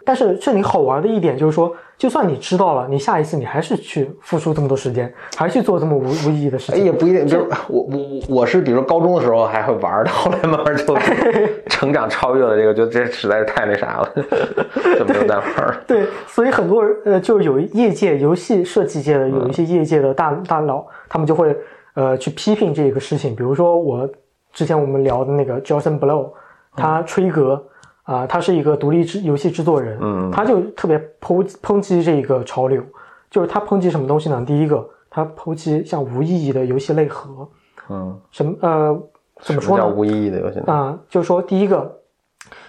[0.04, 6.80] 但是这里好玩的一点就是说，就算你知道了，你下一次你还是去付出这么多时间，还是去做这么无无意义的事情。
[6.80, 7.26] 哎，也不一定。
[7.26, 10.96] 就是我我我是，比如说高中的时候还会玩的，后来慢慢就
[11.70, 14.12] 成长超越了这个，觉得这实在是太那啥了，
[14.98, 15.76] 就没有再玩了。
[15.86, 21.56] 对，所以很多人呃，就是有业界游戏设计界的有一些业界的大大佬，他们就会
[21.94, 23.36] 呃去批评这个事情。
[23.36, 24.08] 比如说我
[24.52, 26.30] 之前我们聊的那个 Jason Blow。
[26.74, 27.62] 他吹格
[28.04, 32.82] 啊，他是一个独立制游戏制作人，嗯，他就特别抨抨击这个潮流，
[33.30, 34.42] 就是他抨击什么东西呢？
[34.44, 37.48] 第一个，他抨击像无意义的游戏内核，
[37.88, 39.02] 嗯，什么呃，
[39.40, 39.84] 怎么说呢？
[39.84, 42.00] 叫无意义的游戏啊，就是说第一个，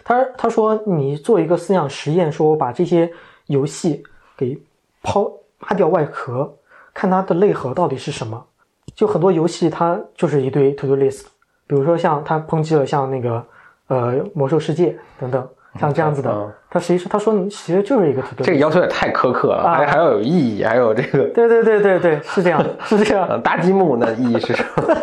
[0.04, 3.12] 他他说你做一个思想实验，说把这些
[3.48, 4.04] 游戏
[4.38, 4.62] 给
[5.02, 6.54] 抛扒掉外壳，
[6.94, 8.46] 看它的内核到底是什么？
[8.94, 11.24] 就很多游戏它就是一堆 to do list，
[11.66, 13.44] 比如说像他抨击了像那个。
[13.88, 15.48] 呃，魔兽世界等等，
[15.80, 23.42] 像这样子的，他实际上他说你其实就是一个这个要求也太苛刻了，还还要有意义，还有这个，对对对对对，是这样，是这样。
[23.42, 24.96] 搭积木那意义是什么？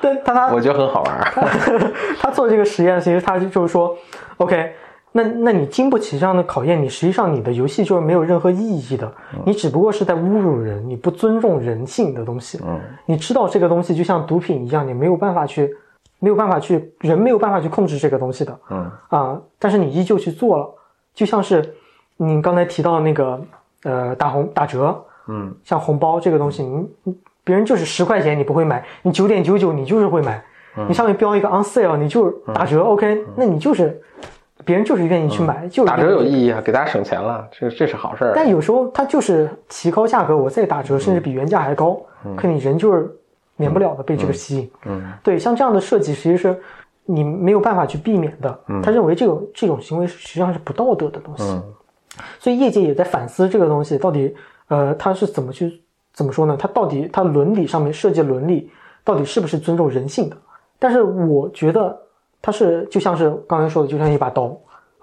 [0.00, 1.32] 对，但他我觉得很好玩。
[2.20, 3.96] 他做这个实验，其实他就是说
[4.36, 4.72] ，OK，
[5.12, 9.10] 那那你经不起这样的考验，你实际上你的游戏就是没有任何意义的，
[9.44, 12.60] 你只不过是在侮辱人，你不尊重人性的东西。
[12.64, 15.74] 嗯，你知道这个东西就像毒品一样，你没有办法去。
[16.20, 18.90] 没有办法去，人没有办法去控制这个东西的，嗯。
[19.08, 20.66] 啊，但是你依旧去做了，
[21.12, 21.74] 就像是
[22.16, 23.40] 你刚才提到那个
[23.82, 30.42] 呃打红打折，嗯，像红包这个东西，你别人就是十块钱你不会买，你九点九九你就是会买，
[30.88, 34.00] 你上面标一个 on sale，你就打折，OK，那你就是
[34.64, 38.32] 别人就是愿意去买，就打折有意义啊，给大家省钱了，这这是好事儿。
[38.34, 42.00] 但有时候它就是提高价格，我再打折，甚至比原价还高，
[42.34, 43.14] 可你人就是。
[43.56, 46.60] 免不了的被这个吸引，嗯，对，像这样的设计，其实是
[47.04, 48.60] 你没有办法去避免的。
[48.82, 51.44] 他认为这种这种行为实际上是不道德的东西，
[52.38, 54.34] 所以业界也在反思这个东西到底，
[54.68, 55.82] 呃，他是怎么去
[56.12, 56.56] 怎么说呢？
[56.58, 58.70] 他到底他伦理上面设计伦理
[59.04, 60.36] 到底是不是尊重人性的？
[60.78, 61.96] 但是我觉得
[62.42, 64.56] 他是就像是刚才说的，就像一把刀。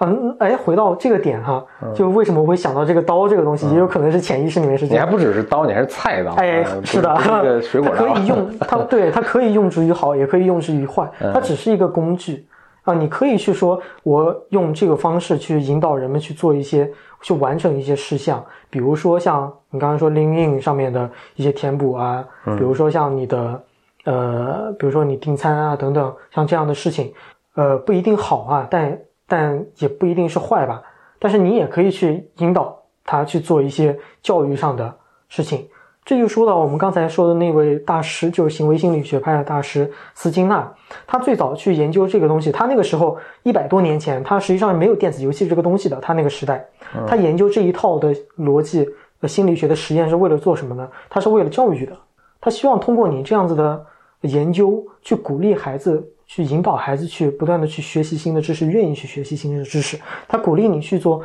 [0.04, 4.88] 嗯，哎，回到这个点哈，就为什么我会想到这个刀这个东西，也有可能是潜意识里面是。
[4.88, 6.32] 你还不只是刀，你还是菜刀。
[6.34, 12.48] 哎，是的，这个 水果可以用 它，对它可以用之于好，也可以用之于坏，它只是一个工具
[12.82, 12.96] 啊。
[12.96, 16.92] 你可以去说，我用这个方式去引导人们去做一些，
[17.22, 22.26] 去完成一些事项，比如说像你刚刚说 LinkedIn 上面的一些填补啊，
[22.58, 23.64] 比如说像你的
[24.06, 27.14] 呃，比如说你订餐啊等等，像这样的事情，
[27.54, 28.98] 呃，不一定好啊，但。
[29.32, 30.84] 但也不一定是坏吧，
[31.18, 34.94] 但是你也可以去引导他去做一些教育上的
[35.30, 35.66] 事情。
[36.04, 40.70] 这就说到我们刚才说的那位大师，就是行为心理学派的大师斯金纳。
[41.08, 45.96] 他最早去研究这个东西，他那个时候一百多年前，他实际上没有电子游戏这个东西的。
[46.02, 46.66] 他那个时代，
[47.08, 48.86] 他研究这一套的逻辑
[49.22, 50.90] 和心理学的实验是为了做什么呢？
[51.10, 51.96] 他是为了教育的。
[52.42, 53.86] 他希望通过你这样子的
[54.22, 60.00] 研究，去鼓励孩子，去引导孩子去不断的去学习新的知识，愿意去学习新的知识。
[60.30, 61.22] 他鼓励你去做。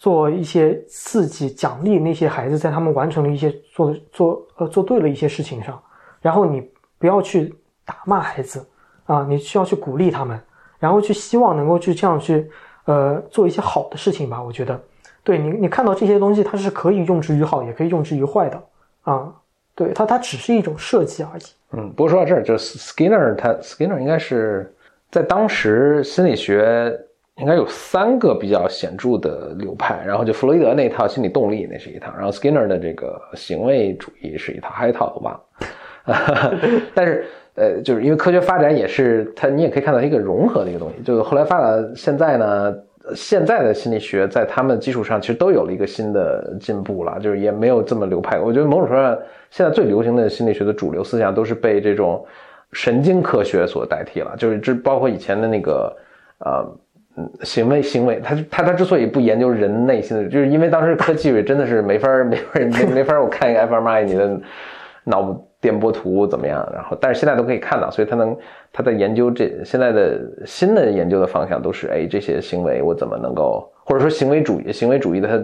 [0.00, 5.78] 做一些刺激奖励那些孩子，在他们完成了一些做做呃做对了一些事情上，
[6.22, 6.66] 然后你
[6.98, 7.54] 不要去
[7.84, 8.66] 打骂孩子
[9.04, 10.40] 啊，你需要去鼓励他们，
[10.78, 12.50] 然后去希望能够去这样去
[12.86, 14.42] 呃做一些好的事情吧。
[14.42, 14.82] 我觉得，
[15.22, 18.62] 对你你看到这些东西，它是可以用之于好，也可以用之于坏的
[19.02, 19.30] 啊。
[19.84, 21.42] 对它它只是一种设计而已。
[21.72, 24.72] 嗯，不过说到这儿，就是 Skinner 他 Skinner 应该是
[25.10, 26.96] 在当时心理学。
[27.36, 35.40] 应该有三个比较显著的流派，然后就弗洛伊德那一套心理动力那是一套，然后 Skinner 的这个行为主义是一套，还有一套我忘了。
[36.94, 37.24] 但是
[37.54, 41.02] 呃，就是因为科学发展也是它，你也可以看到一个融合的一个东西。
[41.02, 42.74] 就是后来发展现在呢，
[43.14, 48.38] 现在的心理学在他们基础上其实都有了一个新的进步了，就是也没有这么流派。
[48.38, 49.18] 我觉得某种程度上，
[49.50, 52.24] 现在最流行的心理学的主流思想都是被这种
[52.72, 55.96] 神经科学所代替了，就是这包括以前的那个
[56.38, 56.76] 呃。
[57.42, 64.40] 行为行为，他他他之所以不研究人内心的，就是因为当时科技真的是没法没法没没法，我看一个 fMRI 你的
[65.04, 66.66] 脑部电波图怎么样？
[66.72, 68.36] 然后，但是现在都可以看到，所以他能
[68.72, 75.34] 他在研究这现在的新的研究的方向都是，哎，这些行为我怎么能够，或者说行为主义行为主义的他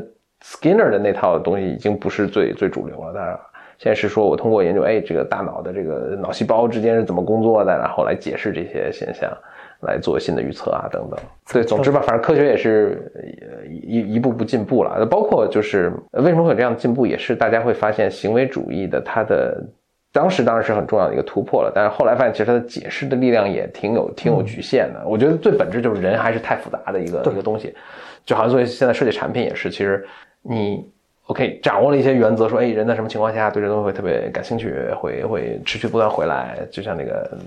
[0.42, 3.12] Skinner 的那套东西已经不是最最主流了。
[3.12, 3.38] 当然，
[3.78, 9.30] 现在是说我通过研究，哎，这个大脑的这个脑细胞之间是怎么工作的，然后来解释这些现象。
[9.80, 11.20] 来做新的预测啊，等等。
[11.52, 13.12] 对，总之吧，反正科学也是
[13.68, 15.04] 一一步步进步了。
[15.04, 19.62] 包括就是为什么会有这样的进步，也是大家会发现行为主义的它的
[20.16, 21.70] 当时当然是很重要的一个突破了。
[21.74, 25.06] 但是后来发现，其实它的解释的力量也挺有挺有局限的。
[25.06, 27.74] 我觉得最本质就是人还是太复杂的一个一个东西，
[28.24, 30.06] 就好像作为现在设计产品也是，其实
[30.42, 30.90] 你。
[31.26, 37.38] OK，掌握了一些原则，说，哎，人在什么情况下对这东西会特别感兴趣，会会持续不断回来，就像那个，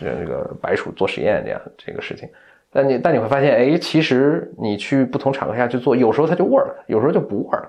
[0.00, 2.28] 那个白鼠做实验这样这个事情。
[2.72, 7.68] 但你但你会发现，哎，其实你去不同场合下去做，有时候它就 work，有时候就不 work，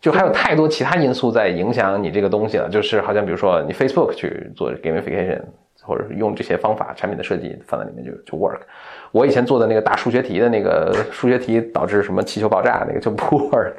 [0.00, 2.68] 就还有太多其他因素在影响你这个东西了。
[2.68, 5.42] 就是好像比如说你 Facebook 去做 gamification，
[5.82, 8.60] 或者是用这些方法产品的设计放在里面就就 work。
[9.12, 13.72] 我以前做的那个大数学题的那个数学题导致什么气球爆炸那个就不 work。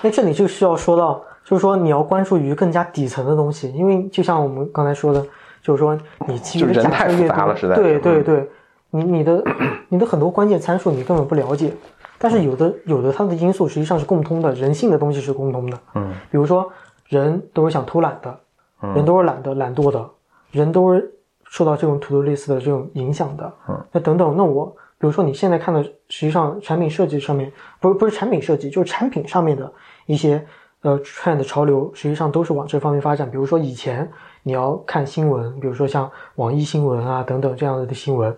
[0.00, 5.24] 那这里就需要说到，就是说你要关注于更加底层的东西，因为就像我们刚才说的，
[5.62, 8.48] 就是说你基于的假设越多，对对对，
[8.90, 9.42] 你你的
[9.88, 11.72] 你的很多关键参数你根本不了解，
[12.24, 16.72] 但是有的有的它的因素实际上是共通的，人性的东西是共通的，嗯，比如说
[17.06, 18.40] 人都是想偷懒的，
[18.94, 20.10] 人都是懒的懒惰的，
[20.50, 21.14] 人都是
[21.44, 24.74] 受到这种 to do list 的这种影响的，嗯，那等等，那我。
[24.96, 29.70] 比如说，你现在看的，实际上产品设计上面，不是不是产品设计，就是产品上面的
[30.06, 30.42] 一些
[30.80, 33.30] 呃 trend 潮流，实际上都是往这方面发展。
[33.30, 34.10] 比如说以前
[34.44, 38.34] 你要看新闻，比如说像网易新闻啊等等这样子的新闻，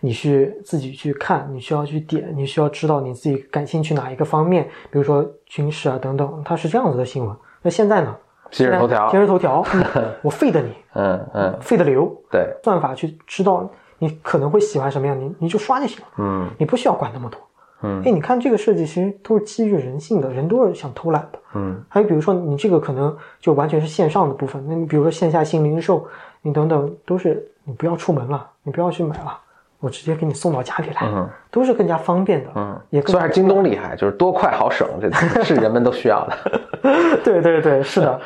[0.00, 7.36] 你去自己去看，你需要去点，你需要知道你自己感兴趣哪一个方面，比如说军事啊等等，它是这样子的新闻。
[7.62, 8.16] 那现在呢？
[8.50, 9.62] 今日头条，今日头条，
[10.22, 13.68] 我废的你，嗯嗯，废的流，对，算法去知道。
[14.00, 16.06] 你可能会喜欢什么样，你你就刷就行了。
[16.18, 17.40] 嗯，你不需要管那么多。
[17.82, 21.38] 嗯，哎，你看这个设计其实都是基于人性的，人都是想偷懒的。
[21.54, 26.06] 嗯，还有比如说你这个可能就完全是线上的部分，那你比如说线下新零售，
[26.42, 29.36] 你等等都是你不要出门了，你不要去买了，
[29.80, 32.50] 我直接给你送到家里来，嗯，都是更加方便的。
[32.54, 35.10] 嗯，也虽然京东厉害，就是多快好省，这
[35.44, 36.60] 是人们都需要的。
[37.24, 38.20] 对对对，是的。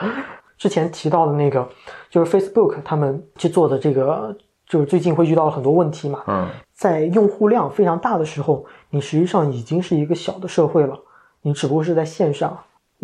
[0.56, 1.68] 之前提到的那个
[2.08, 4.36] 就是 Facebook 他们去做的这个。
[4.64, 10.98] 就是最近会遇到很多问题嘛，嗯，在用户量非常大的时候，你实际上已经是一个小的社会了，
[11.42, 12.56] 你只不过是在线上，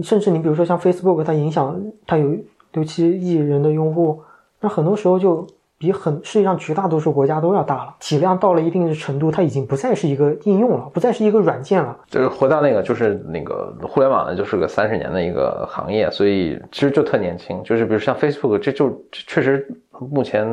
[0.03, 2.35] 甚至你比如说像 Facebook，它影响它有
[2.73, 4.23] 六七亿人的用户，
[4.61, 5.47] 那很多时候就。
[5.79, 11.97] 比很世界上绝大多数国家都要大了，体量到了一定的程度，它已经不再是一个应用了，不再是一个软件了。
[12.09, 17.63] 就是回到那个，就是那个互联网呢，就是个三十年的一个行业，所以其实就特年轻。
[17.63, 19.69] 就是比如像 Facebook，这就确实
[20.11, 20.45] 目前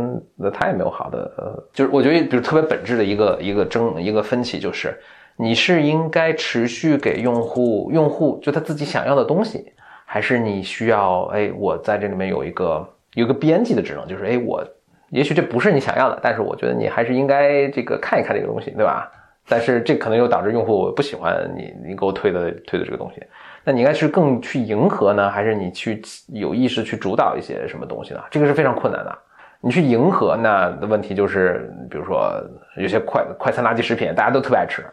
[0.53, 4.95] 它也没有好的，呃，就是我觉得比如特别本质的一个一个争一个分歧，就是
[5.37, 9.65] 你是应该持续给用户用户就他自己想要的东西，
[10.05, 14.63] 还是你需要哎我在这里面有一个有一个编辑的职能，就是哎我。
[15.09, 19.11] 也许这不是你想要的，但是我觉得你还是应该这个看一看这个东西，对吧？
[19.47, 23.23] 但是这可能又导致用户不喜欢你你给我推的推的这个东西。
[23.63, 28.21] 那你应该是更去迎合呢，还是你去有意识去主导一些什么东西呢？
[28.31, 29.17] 这个是非常困难的。
[29.61, 32.33] 你去迎合，那的问题就是，比如说
[32.77, 34.83] 有些快快餐垃圾食品，大家都特别爱吃，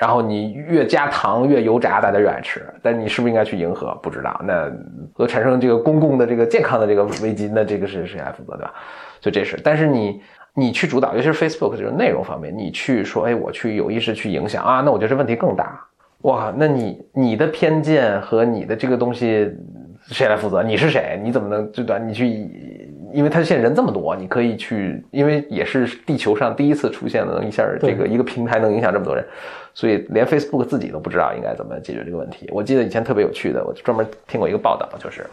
[0.00, 2.66] 然后你越加糖越油炸，大家越爱吃。
[2.80, 3.94] 但你是不是应该去迎合？
[4.02, 4.40] 不知道。
[4.46, 4.72] 那
[5.12, 8.72] 和产生这个公共的这个健康的这个危机，那这个是谁来负责，对吧？
[9.20, 9.60] 所以这是。
[9.62, 10.22] 但是你
[10.54, 15.78] 你去主导，尤其是 Facebook 这种内容方面，你去说，哎，我去有意识去影响啊，那我觉得这问题更大。
[16.22, 19.54] 哇，那你你的偏见和你的这个东西
[20.06, 20.62] 谁来负责？
[20.62, 21.20] 你是谁？
[21.22, 22.08] 你怎么能最短？
[22.08, 22.79] 你去，
[23.12, 29.24] 因为它现在人这么多，你可以去，因为也是地球上第一次出现的能一下这个一个平台能影响这么多人，
[29.74, 32.48] 所以连 Facebook 自己都不知道应该怎么解决这个问题。
[32.52, 35.24] 我记得以前特别有趣的，我专门听过一个报道，就是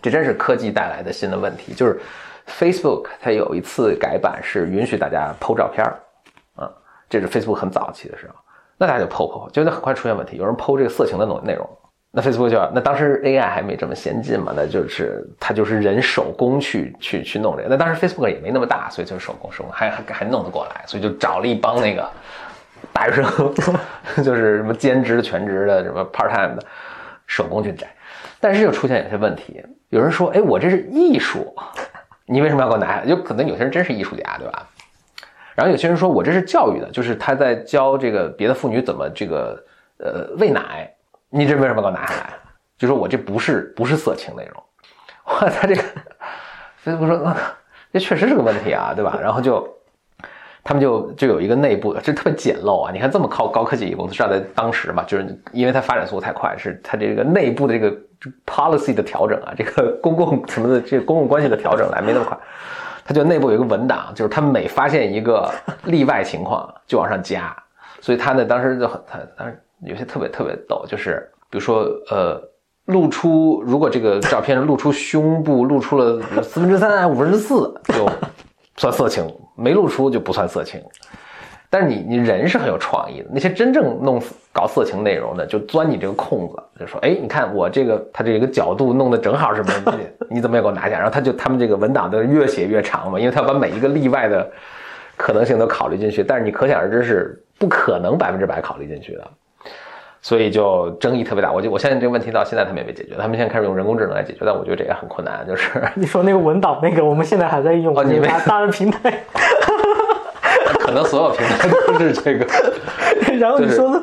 [0.00, 1.98] 这真是科技带来的新的问题，就是
[2.46, 5.98] Facebook 它有一次改版是允许大家 PO 照片儿，
[6.54, 6.70] 啊，
[7.08, 8.34] 这是 Facebook 很早期的时候。
[8.80, 11.68] 那大家就 PO PO，结果很快出现问题，有人 PO 这个色情的内内容，
[12.10, 22.10] 那 Facebook 就，那当时 AI 还没这么先进嘛，那就是它就是人手工去去去弄这个，那当时 Facebook 也没那么大，所以就是手工手工还还还弄得过来，所以就找了一帮那个
[22.92, 23.54] 大学生，
[24.24, 26.64] 就是什么兼职的、全职的、什么 part time 的，
[27.26, 27.86] 手工去摘，
[28.40, 31.54] 但是又出现有些问题，有人说，哎，我这是艺术，
[32.24, 33.06] 你为什么要给我拿下来？
[33.06, 34.66] 就可能有些人真是艺术家，对吧？
[35.54, 39.62] 然后有些人说我这是教育的，就是他在教这个别的妇女怎么这个
[39.98, 40.90] 呃喂奶，
[41.30, 42.30] 你这为什么给我拿下来？
[42.76, 44.62] 就说我这不是不是色情内容，
[45.24, 45.82] 哇，他这个，
[46.84, 47.34] 所以我说
[47.92, 49.18] 这确实是个问题啊，对吧？
[49.20, 49.68] 然后就
[50.62, 52.92] 他们就就有一个内部的，这特别简陋啊！
[52.92, 57.96] 你看这么靠高科技一个公司，至少在当时嘛，就是因为它发展速度太快，是它这个内部的这个
[58.46, 62.38] policy 的调整啊，这个公共什么的这个公共关系的调整来没那么快。
[63.04, 65.50] 它就内部有一个文档，就是它每发现一个
[65.84, 67.56] 例外情况就往上加，
[68.00, 72.40] 所以他呢当时就很，它当时有些特别特别逗，就是比如说呃
[72.86, 78.08] 露出，如果这个照片露出胸部露出了四分之三、五分之四就
[78.76, 79.26] 算色情，
[79.56, 80.82] 没露出就不算色情。
[81.70, 84.18] 但是你你人是很有创意的，那些真正弄
[84.54, 90.96] 搞色情内容的，就钻你这个空子，就说，哎，你看我这个他这个角度弄得正好什么，你你怎么也给我拿下？
[90.96, 94.50] 然后他就他们这个文档都越写越长嘛，因为他要把每一个例外的
[95.14, 99.30] 可能性都考虑进去，但是你可想而知是不可能百分之百考虑进去的，
[100.28, 101.50] 所以就争议特别大。
[101.50, 105.42] 我就我相信这个问题到现在他们也没解决，他们现在开始用人工智能来解决，但我觉得这也很困难。
[105.48, 109.10] 就是 你说那个文档那个，我们现在还在用，你大大的平台。
[110.80, 112.46] 可能所有平台都是这个，
[113.40, 114.02] 然后你说的，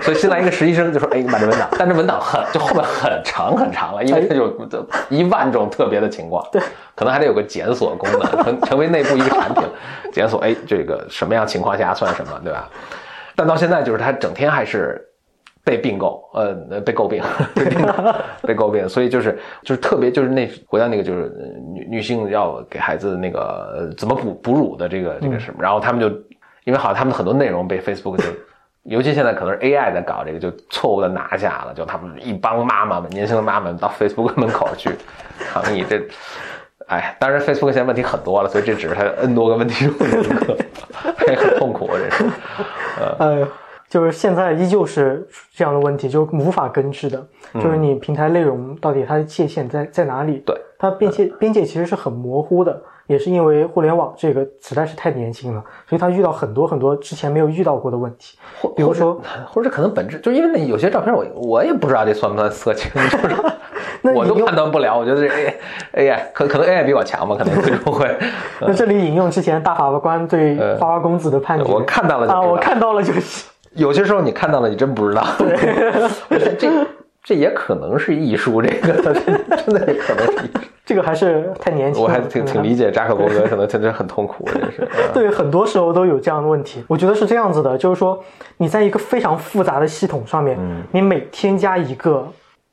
[0.00, 4.52] 所以新来一个实习生就说：“哎，你把这文档，但这文档很就后面很长很长了，因为它有
[5.08, 6.62] 一万种特别的情况，对，
[6.94, 9.64] 可能还得有个检索功能，成成为内部一个产品，
[10.12, 12.68] 检索哎这个什么样情况下算什么，对吧？
[13.34, 15.04] 但到现在就是他整天还是。”
[15.68, 17.22] 被并购，呃，被诟病，
[18.40, 21.30] 被诟病，所以就是就是特别就是那回到那个就是
[21.74, 26.08] 女女性要给孩子那个怎么哺哺乳的这个这个什么，然后他们就
[26.64, 28.24] 因为好像他们很多内容被 Facebook 就，
[28.84, 34.88] 尤其现在可能是 AI 在搞这个，就错误的拿下了，就他们一帮妈妈们年轻的妈妈们到 Facebook 门口去
[35.52, 36.00] 抗议，这，
[36.86, 40.56] 哎，当然 Facebook 现在问题很多了，所以这只是它 N 多个问题中的一个，
[41.28, 42.24] 也 很痛苦，这是，
[43.18, 43.46] 呃。
[43.88, 47.26] 就是现在依旧是这样的问题，就无法根治的。
[47.54, 50.42] 就是你平台内容到底它的界限在在哪里？
[50.44, 58.38] 对，它边界边界其实是很模糊的，也是因为互联网这个实在是太年轻了，所以它遇到很多很多之前没有遇到过的问题。
[58.76, 63.36] 比如说，或者可能本质就是因为那有些照片我我也不知道这算不算色情，就是
[64.02, 64.98] 那我都判断不了。
[64.98, 65.56] 我觉得这 A
[65.92, 68.14] A I 可可能 A I 比我强吧，可能不会。
[68.60, 73.46] 那这里引用之前大法官对花花公子的判决，我看到了啊，我看到了就是。
[73.78, 75.24] 有些时候你看到了，你真不知道。
[76.58, 76.86] 这
[77.22, 79.14] 这也可能是艺术，这个
[79.64, 80.50] 真的可能是。
[80.84, 82.02] 这个还是太年轻。
[82.02, 84.88] 我还挺挺理解扎克伯格，可能真的很痛苦，真是。
[85.12, 86.82] 对，很多时候都有这样的问题。
[86.88, 88.18] 我觉得是这样子的，就是说
[88.56, 90.58] 你在一个非常复杂的系统上面，
[90.90, 92.26] 你每添加一个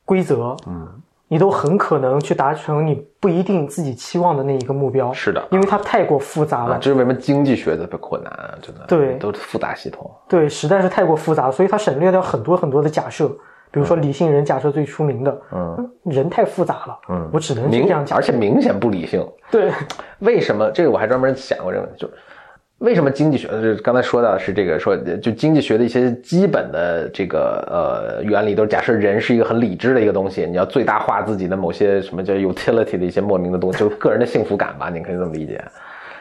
[0.04, 0.88] 规则，嗯。
[1.28, 5.12] 你都很可能去达成你不一定自己期望的那一个目标。
[5.12, 6.78] 是的，因为它太过复杂了。
[6.78, 8.54] 这是为什么经济学特别困难啊？
[8.62, 8.82] 真的。
[8.86, 10.10] 对，都是复杂系统。
[10.28, 13.28] 对，实在是太过复杂，所以它省略掉很多很多的假设。
[13.72, 18.16] 比如说理性人假设最出名的，嗯，人太复杂了，嗯，我只能这样讲。
[18.16, 19.28] 而且明显不理性。
[19.50, 19.70] 对，
[20.20, 20.70] 为什么？
[20.70, 22.10] 这个我还专门想过这个问题，就。
[22.78, 23.48] 为什么经济学？
[23.48, 35.64] 就刚才说到的是这个，说就经济学的一些基本的这个呃原理，都是假设人是一个很理智的一个东西，你要最大化自己的某些什么叫 utility 的一些莫名的东西，就个人的幸福感吧，你可以这么理解。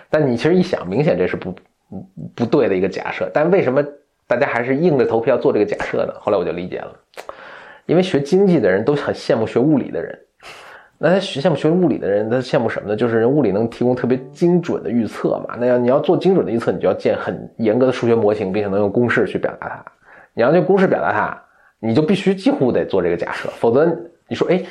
[0.10, 1.54] 但你其实一想，明显这是不
[2.34, 3.30] 不对的一个假设。
[3.34, 3.84] 但为什么
[4.26, 6.14] 大家还是硬着头皮要做这个假设呢。
[6.22, 6.96] 后来我就理解了，
[7.86, 10.18] 因为学经济的人都很羡慕学物理的人。
[10.98, 12.96] 那他羡慕学物理的人，他羡慕什么呢？
[12.96, 15.56] 就是人物理能提供特别精准的预测嘛。
[15.60, 19.86] 那要你要做精准的预测，你就要建很严格的数学模型，并且能用公式去表达它。
[20.34, 21.38] 你要用公式表达它，
[21.80, 23.86] 你就必须几乎得做这个假设，否则
[24.28, 24.64] 你说，哎，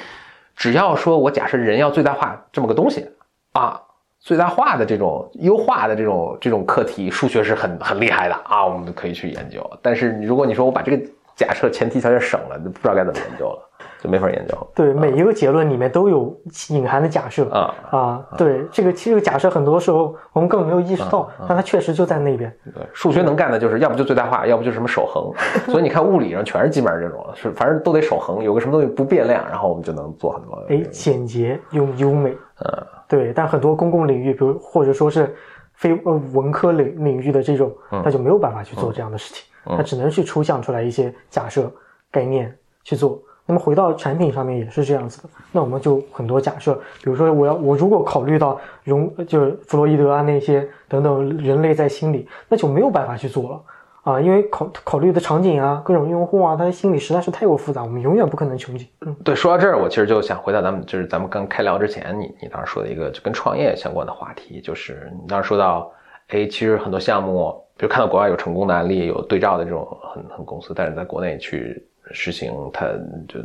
[0.56, 3.06] 只要说我假设人要最大化这么个东西
[3.52, 3.80] 啊，
[4.20, 9.62] 最大化的这种优化的这种这种课题，数学是很很厉害的啊，我们可以去研究。
[9.82, 11.06] 但是如果你说我把这个
[11.36, 13.70] 假设前提条件省了，就不知道该怎么研究了。
[14.04, 14.54] 就没法研究。
[14.74, 16.38] 对，每一个结论里面都有
[16.68, 18.26] 隐含的假设啊啊！
[18.36, 22.54] 对，这个其实这个假设很多时候我们根本没有意识到，但它确实就在那边。
[22.64, 25.32] 对，数学能干的就是要不就最大化，要不就是什么守恒。
[25.72, 30.62] 所以你看物理上全是基本上这种，是反正都得守恒，有个什么东西不变量，然后我们就能做很多。
[30.68, 32.36] 哎，简洁又优美。
[32.60, 33.32] 嗯，对。
[33.32, 35.34] 但很多公共领域，比如或者说是
[35.72, 37.74] 非呃文科领领域的这种，
[38.04, 39.46] 他就没有办法去做这样的事情，
[39.76, 41.72] 他只能去抽象出来一些假设
[42.10, 43.18] 概念去做。
[43.46, 53.62] 那么回到产品上面也是这样子的，那我们就很多假设，比如说我要我如果考虑到容就是弗洛伊德啊那些等等人类在心里，那就没有办法去做了
[54.02, 58.88] 啊，因为考考虑的场景啊，各种用户啊，他的心理实在是太过复杂，我们永远不可能穷尽。
[59.02, 65.92] 嗯，对，说到这儿，我其实就想回到咱们就是咱们刚开聊之前，你你当时说的一个就跟创业相关的话题，就是你当时说到，
[66.28, 71.86] 哎，其实很多项目，比如看到国外有成功的案例，有对照的这种很很公司，但是在国内去。
[72.14, 72.86] 实行它
[73.28, 73.40] 就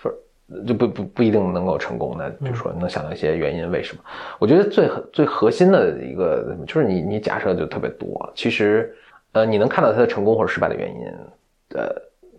[0.00, 2.14] 不就不不不一定能够成功。
[2.18, 4.02] 那比如说能想到一些原因，为什么？
[4.38, 8.94] 我觉得最最核心的一个就是你你假设就特别多，其实
[9.32, 11.06] 呃你能看到它的成功或者失败的原因，
[11.74, 11.88] 呃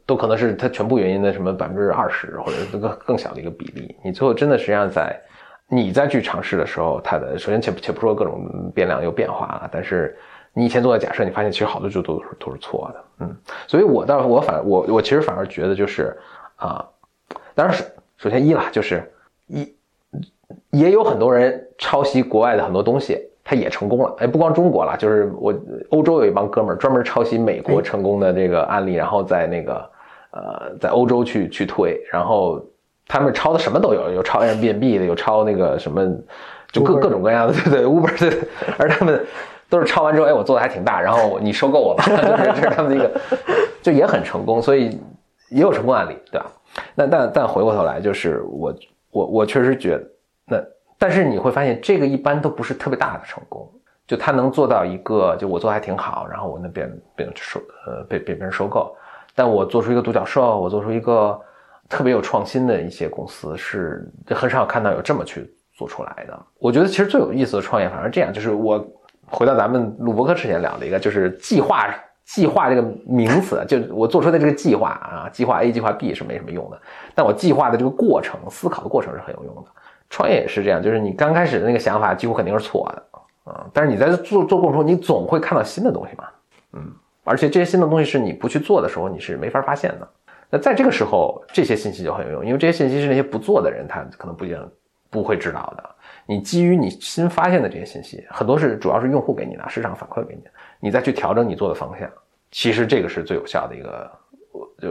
[0.06, 3.96] 都可能是它全部原因的什么百分之二十或者更更小的一个比例。
[4.04, 5.20] 你最后真的实际上在
[5.68, 10.18] 你再去尝试的时候，它的首先且且不说各种变量又变化了，但是。
[10.54, 16.18] 你以前做的假设，你发现其实好多就都是都是错的，嗯，所以我倒我反我我其实反而觉得就是
[16.56, 16.84] 啊，
[17.54, 17.84] 当然是
[18.18, 19.04] 首先一啦，就是
[19.46, 19.72] 一
[20.72, 25.54] 也有很多人抄袭国外的很多东西，他也成功了，哎，不光中国了，就是我
[25.90, 29.90] 欧洲有一帮哥们儿专门抄袭美国成功的这个案例，然后在那个
[30.32, 32.60] 呃在欧洲去去推，然后
[33.08, 36.12] 他们抄的什么都有，有抄 Airbnb 的，有抄那个什么，
[36.72, 38.40] 就各各种各样的，对对，Uber 对，
[38.80, 39.24] 而他们。
[39.72, 43.10] 都是抄完之后，哎，我做的还挺大，然后你收购我吧， 这是他们的一个，
[43.82, 45.00] 就也很成功，所以
[45.50, 46.52] 也有成功案例，对吧？
[46.94, 48.76] 那但但回过头来，就是我
[49.12, 50.04] 我我确实觉得，
[50.46, 50.64] 那
[51.00, 53.66] 但是你会发现，这个一般都不是特别大的成功，
[54.06, 58.94] 就他能做到一个，就我做的还挺好，然后我那边被收呃被被别人收购，
[59.34, 61.40] 但我做出一个独角兽，我做出一个
[61.88, 66.38] 特别有创新的一些公司，是很少看到有这么去做出来的。
[66.60, 68.86] 我觉得其实最有意思的创业，反而这样，就是我。
[69.32, 71.88] 回到咱们录博客之前聊的一个，就是计划。
[72.24, 76.80] 计划这个名词，就我做出的这个计划啊，计划 A、计划 B 是没什么用的，
[77.14, 79.64] 但我计划的这个过程、思考的过程是很有用的。
[80.10, 86.24] 创业也是这样，就是你刚开始的那个想法几乎肯定是错的啊，但是你在做做过程中，你总会看到新的东西嘛，
[86.72, 86.94] 嗯，
[87.26, 90.08] 而且这些新的东西是你不去做的时候，你是没法发现的。
[90.50, 94.72] 那在这个时候，这些信息就很有用，因为这些信息是那些不做的人他可能不一定
[95.10, 95.90] 不会知道的。
[96.28, 102.10] 你基于你新发现的这些信息，很多是主要是用户给你的，市场反馈给你的，你再去调整你做的方向，
[102.52, 104.10] 其实这个是最有效的一个，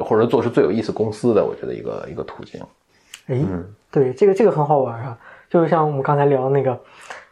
[0.05, 2.61] 或者做出最有意思公司的，我觉得一个一个途径。
[3.29, 3.41] 哎，
[3.91, 5.19] 对，这个这个很好玩啊，
[5.49, 6.79] 就是像我们刚才聊的那个，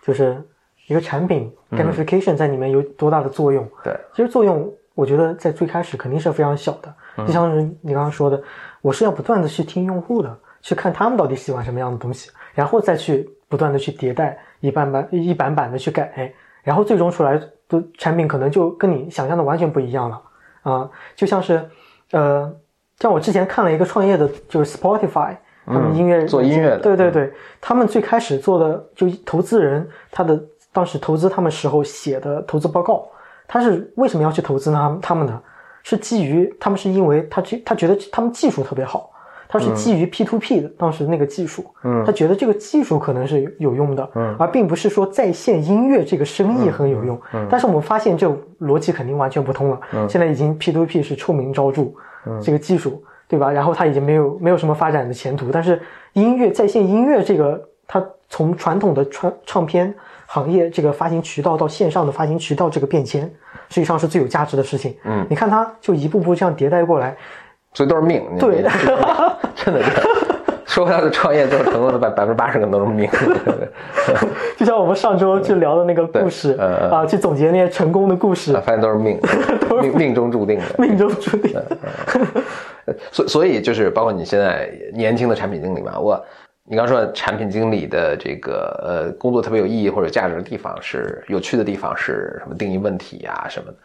[0.03, 0.43] 就是
[0.87, 3.69] 一个产品 gamification 在里面有多大的作用？
[3.83, 6.95] 对，其实作用我觉得在最开始肯定是非常小的，
[7.27, 8.41] 就像是你刚刚说的，
[8.81, 13.29] 我是要不断的去听用户的，去看他们到底喜欢什么样的东西，然后再去。
[13.49, 16.33] 不断的去迭代，一版版一版版的去改，
[16.63, 20.23] 然后最终出来的产品可能就跟你想象的完全不一样了
[20.63, 20.91] 啊！
[21.17, 21.67] 就像是，
[22.13, 22.55] 呃，
[22.99, 25.35] 像我之前看了一个创业的，就是 Spotify，
[25.67, 30.39] 他们音乐做音乐的，对对对，他们最开始做的就投资人他的
[30.73, 33.09] 当时投资他们时候写的投资报告，
[33.47, 34.99] 他是为什么要去投资呢？
[35.01, 35.41] 他们呢
[35.83, 39.11] 是基于他们是因为他觉他觉得他们技术特别好。
[39.49, 48.31] 他是基于 P to P 的当时那个技术，嗯，他觉得这个技术可能是有用的，嗯，而并不是说在线音乐这个生意很有用，嗯，但是我们发现这
[48.61, 51.93] 逻辑肯定完全不通了，嗯，现在已经 P to P 是臭名昭著，
[52.27, 53.51] 嗯，这个技术对吧？
[53.51, 55.81] 然后它已经没有没有什么发展的前途，但是
[56.13, 59.95] 音乐在线音乐这个，它从传统的传唱片
[60.27, 63.23] 行业这个发行渠道到线上的发行渠道这个变迁，
[63.71, 67.17] 实际上是最有价值的事情，嗯，你看它就一步步这样迭代过来。
[67.79, 68.61] 所以都是命，对，
[69.55, 69.91] 真的是。
[70.67, 73.09] 说回到创业最后成功的百百分之八十可能都是命。
[74.59, 79.17] 就像我们上周去聊的那个故事啊，去总结那些成功的故事，发现都是命，
[79.71, 81.55] 都命命中注定的， 命中注定。
[83.13, 86.21] 所所以就是包括你现在年轻的产品经理嘛，我
[86.65, 92.57] 你刚说产品经理的这个呃工作特别有意义或者价值的地方是有趣的地方是什么？
[92.57, 93.77] 定义问题呀什么的，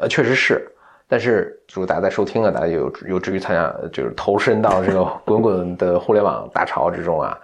[0.00, 0.66] 呃，确实是。
[1.12, 7.38] 但是，如果大家在收听啊，大家有有志于参加，就是投身到这个 滚滚的互联网大潮之中啊，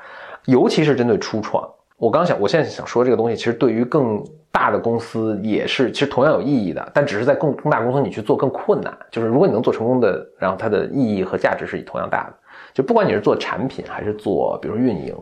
[0.47, 1.69] 尤其是针对初创。
[1.99, 6.91] 我刚想，我现在想说这个东西，其实对于更大的公司也是，其实同样有意义的。
[6.95, 8.97] 但只是在更更大公司你去做更困难。
[9.11, 12.35] 就是如果你能做成功的，然后它的意义和价值是同样大的。
[12.73, 15.15] 就不管你是做产品还是做，比如运营，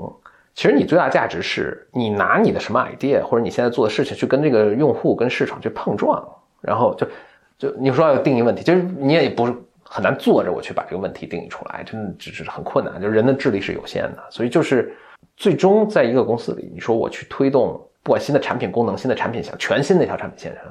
[0.55, 6.24] 其实你最大价值是你拿你的什么 idea 或者你现在做的事情去跟这个用户跟市场去碰撞，
[6.61, 7.05] 然后就。
[7.59, 13.00] 就你说要定义问题，就是你也不是很难坐着我去把这个问题定义出来，真的只是很困难。
[13.00, 14.94] 就是人的智力是有限的，所以就是
[15.36, 20.64] 最终在一个公司里，你说我去推动不管新的产品功能、新的产品线、全新的一条产品线上，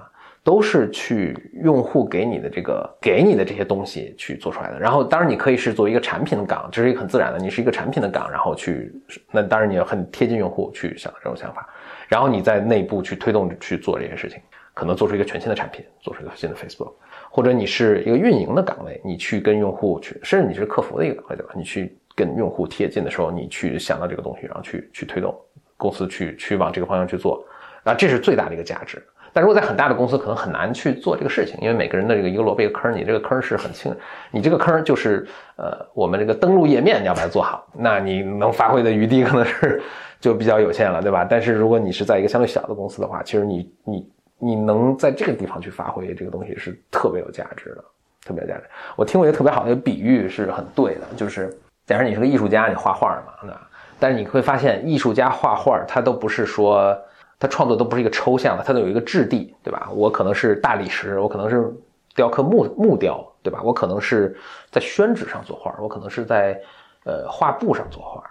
[0.44, 4.80] 都是去用户给你的这个给你的这些东西去做出来的。
[4.80, 8.94] 然后当然你可以是作为一个产品的岗，这是一个很自然的，你是一个产品的岗，然后去
[9.32, 11.68] 那当然你要很贴近用户去想这种想法，
[12.08, 14.40] 然后你在内部去推动去做这些事情。
[14.76, 16.92] 可能做出一个全新的产品，做出一个新的 Facebook，
[17.32, 21.54] 或者你是一个运营的岗位，你去跟用户去，甚至你是客服的一个岗位，对吧？
[21.56, 25.34] 你去跟用户贴近的时候，你去想到这个东西，然后去去推动
[25.78, 27.42] 公司去去往这个方向去做，
[27.86, 29.02] 那这是最大的一个价值。
[29.32, 33.96] 但如果在很大的公司，可能很难去做这个事情，因为每个人的这个一个萝卜一个坑，你这个坑是很轻，
[34.32, 35.26] 你这个坑就是
[35.58, 39.82] 呃，我们这个登录页面你要把它做好，那你能发挥的余地可能是
[40.22, 41.26] 就比较有限了，对吧？
[41.30, 44.10] 但是如果你是在一个相对小的公司的话，其实你你。
[44.38, 47.84] 你能在这个地方去发挥这个东西是特别有价值的，
[48.26, 48.64] 特别有价值。
[48.96, 53.62] 我听过一个特别好的比喻，是很对的，就是假如你是个艺术家，你画画嘛，对吧？
[53.98, 56.96] 但是你会发现，艺术家画画，他都不是说
[57.40, 59.90] 他创作都不是一个抽象的，他都有一个质地，对吧？
[59.94, 61.74] 我可能是大理石，我可能是
[62.14, 63.62] 雕刻木木雕，对吧？
[63.64, 64.38] 我可能是
[64.70, 66.60] 在宣纸上作画，我可能是在
[67.06, 68.22] 呃画布上作画，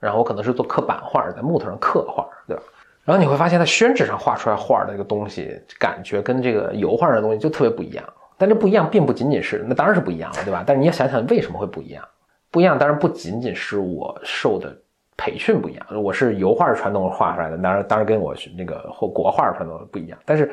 [0.00, 2.62] 然后我可能是做刻版画，在木头上刻画，对吧？
[3.04, 8.04] 然后你会发现，在宣纸上画出来画的这个东西，感觉跟这个油画上的东西就特别不一样。
[8.38, 10.64] 但这不一样，并不仅仅是那当然是不一样了，对吧？
[10.66, 12.02] 但是你要想想为什么会不一样？
[12.50, 14.76] 不一样当然不仅仅是我受的
[15.16, 20.18] 培训不一样，我是油画传统画出来的，当然当然跟我那个或国画传统不一样。
[20.24, 20.52] 但是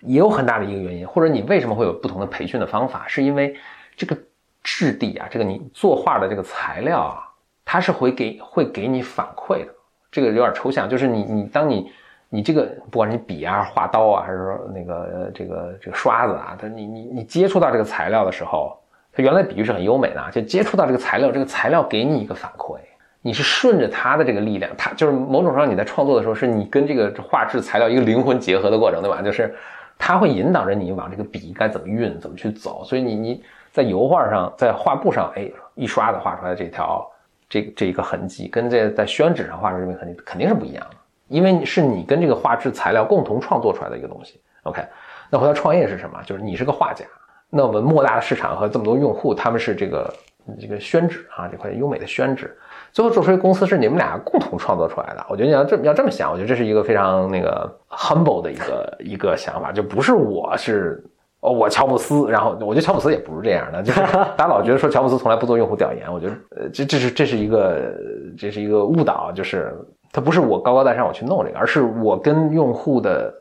[0.00, 3.54] 也有很大的一个原因，或者你为什么会有不同的培训的方法，是因为
[3.96, 4.16] 这个
[4.62, 7.24] 质地啊，这个你作画的这个材料啊，
[7.64, 9.74] 它是会给会给你反馈的。
[10.10, 11.92] 这个有点抽象，就是你你当你
[12.28, 18.78] 你这个不管你笔啊、画刀啊，还是说那个这个这个刷子啊，它你你你接触到这个材料的时候，
[19.12, 22.78] 它原来比喻是很优美的，就接触到这个材料，这个材料给你一个反馈，
[23.22, 29.20] 你是顺着它的这个力量，它就是某种上你在创作的时候，是你跟这个画质材料一个灵魂结合的过程，对吧？
[29.20, 29.54] 就是
[29.98, 33.42] 它会引导着你往这个笔该怎么运，怎么去走，所以你你
[33.72, 37.09] 在油画上，在画布上，哎，一刷子画出来这条。
[37.50, 40.96] 这这一个痕迹跟这在宣纸上画出这个痕迹肯定是不一样的，
[41.26, 44.40] 因为是你跟这个画质材料共同创作出来的一个东西。
[44.62, 44.80] OK，
[45.28, 46.22] 那回到创业是什么？
[46.24, 47.04] 就是你是个画家，
[47.50, 50.14] 那我们莫大的市场和这么多用户，他们是这个
[50.60, 52.56] 这个宣纸啊这块优美的宣纸，
[52.92, 55.26] 最后做出一个公司是你们俩共同创作出来的。
[55.28, 61.04] 我觉得你要这么要这么想，我觉得这是一个非常那个 humble 的一个一个想法，就不是我是。
[61.40, 64.00] 哦，我乔布斯，然后我觉得乔布斯也不是这样的，就是
[64.36, 67.94] 大家老觉得说乔布斯从来不做用户调研，我觉得呃，这这是这是一个
[68.36, 69.74] 这是一个误导，就是
[70.12, 73.32] 他不是我高高在上我去弄这个，而是我跟用户的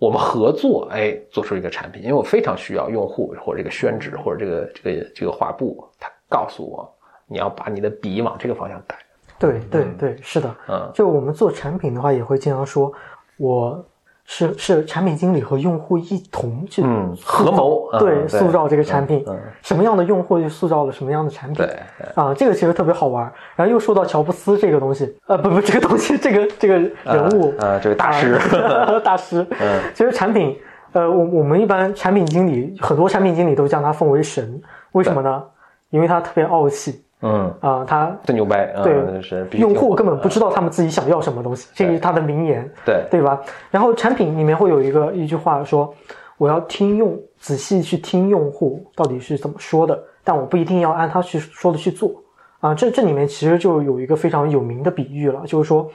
[0.00, 6.92] 我们合作，哎，做出一个产品，因为我非常需要用户或者这个宣纸或者这个这个这个画布，他告诉我
[7.28, 8.96] 你要把你的笔往这个方向改。
[9.38, 12.92] 对对对，是的，嗯，就我们做产品的话，也会经常说，
[13.36, 13.84] 我。
[14.26, 16.82] 是是产品经理和用户一同去
[17.24, 19.24] 合谋，对塑造这个产品，
[19.62, 21.64] 什么样的用户就塑造了什么样的产品。
[21.64, 21.78] 对
[22.14, 23.32] 啊，这个其实特别好玩。
[23.54, 26.74] 然后又说到乔布斯这个东西，呃，不不，这个东西，这个这个
[27.04, 28.38] 人物，呃，这个大师，
[29.04, 29.46] 大师。
[29.60, 30.58] 嗯， 其实产品，
[30.92, 34.60] 呃，我我们一般产品经理，很多产品经理都将他奉为神，
[34.92, 35.42] 为什么呢？
[35.90, 37.05] 因为他特别傲气。
[37.22, 43.40] 嗯啊，他真牛掰，对，是用户根本不知道他们自己想要什么东西，这是他的名言，对对吧？
[43.70, 45.92] 然后产品里面会有一个一句话说，
[46.36, 52.12] 我要听用，仔细去听用户到底是怎么说的，但我不一定要按他去说的去做
[52.60, 52.74] 啊。
[52.74, 55.90] 这这里面其实就有一个非常有名的比喻了，就是说。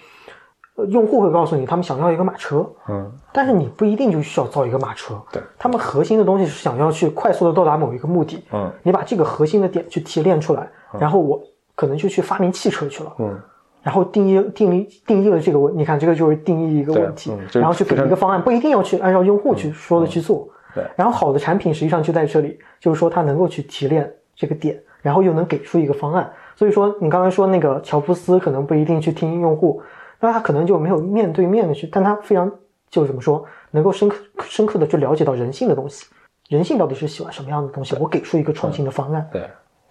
[0.87, 10.67] 用户会告诉你，他们想要一个马车，嗯，但是你不一定就需要造一个马车，对，他们核心的东西是想要去快速的到达某一个目的，嗯，你把这个核心的点去提炼出来，
[10.99, 11.41] 然后我
[11.75, 13.13] 可能就去发明汽车去了。
[13.19, 13.39] 嗯。
[13.83, 20.47] 然后定义定义定义了这个问，你看这个就是定义一个问题，然后去给一个方案，不一定要去按照用户去说的去做。
[20.75, 20.83] 对。
[20.95, 26.31] 然后好的产品实际上就在这里，就是说它能够去提炼这个点，然后又能给出一个方案。
[26.55, 29.81] 所以说你刚才说那个乔布斯可能不一定去听用户，
[30.19, 32.51] 那他可能就没有面对面的去，但他非常
[32.91, 36.05] 就怎么说，能够深刻深刻的去了解到人性的东西，
[36.49, 39.27] 人性到底是喜欢什么样的东西，我给出一个创新的方案。
[39.33, 39.49] 对。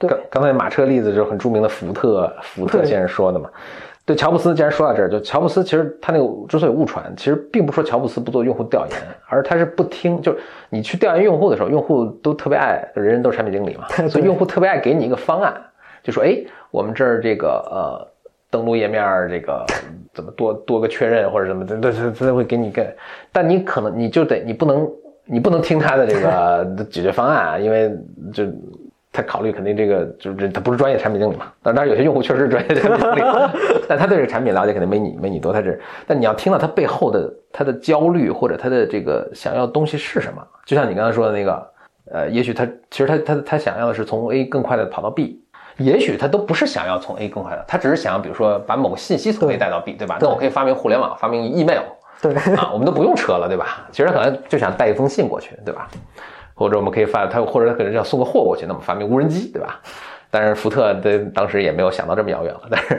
[0.09, 3.49] 刚刚才马车例子就是很著名的福特，福特先生说的嘛。
[4.07, 8.97] 对乔布斯，既然说到这儿，就乔布斯其实他那个之所以误传，其实并不说乔布斯不做用户调研，
[9.29, 10.21] 而他是不听。
[10.21, 15.55] 就是你去调研用户的时候，用户都特别爱，人人都是产品经理嘛，所以用户特别爱给你一个方案，
[16.03, 18.09] 就说：哎，我们这儿这个呃
[18.51, 19.65] 登录页面这个
[20.13, 22.85] 怎么多多个确认或者什么的，他他他会给你个，
[23.31, 24.91] 但你可能你就得你不能
[25.25, 27.93] 你不能听他的这个 解决方案啊，因为
[28.33, 28.45] 就。
[29.13, 33.23] 他考虑肯定这个就是他不是专业产品经理嘛，但当然有些用户确实是专业产品经理，
[33.89, 35.53] 但他对这个产品了解肯定没你没你多。
[35.53, 40.43] 他是，但你要听到他背后的他的焦虑或者他的这个想要的东西是什么？
[40.65, 41.71] 就像你刚才说的那个，
[42.13, 45.43] 呃，也许他其实他他他想要的是从 A 更快的跑到 B，
[45.79, 50.19] 也许他都不是想要从 A 更快的，他只是想要比如说把某个信息从 A 带到 B，对吧？
[50.21, 51.83] 那我可以发明互联网，发明 email，
[52.23, 53.89] 对啊，我们都不用车了，对吧？
[53.91, 55.89] 其实他可能就想带一封信过去，对吧？
[56.61, 59.81] 或者我们可以发他，或者他可能要送个货过去，那么发明无人机，对吧？
[60.31, 62.61] 但是福特的当时也没有想到这么遥远了。
[62.71, 62.99] 但是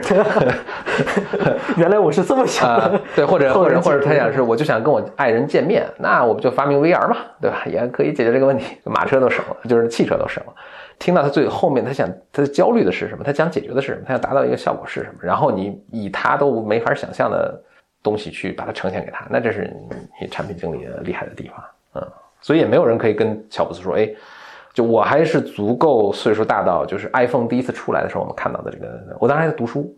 [1.78, 7.62] 原来我是这么想的，对，或者或者或者他想是，我就想跟我爱人见面，那我们就发明 VR 嘛，对吧？
[7.66, 10.52] 也可以解决这个问题，马车都省了，就是汽车都省了。
[10.98, 13.22] 听到他最后面，他想他的焦虑的是什么？
[13.22, 14.02] 他想解决的是什么？
[14.04, 15.20] 他想达到一个效果是什么？
[15.22, 17.62] 然后你以他都没法想象的
[18.02, 19.72] 东西去把它呈现给他，那这是
[20.20, 21.64] 你产品经理的厉害的地方，
[21.94, 22.12] 嗯。
[22.42, 24.06] 所以也没有人可以跟乔布斯说，哎，
[24.74, 28.86] 就我还是足够岁数大到，就是 iPhone 第一次出来的时候，我们看到的这个，
[29.18, 29.94] 我当时还在读书，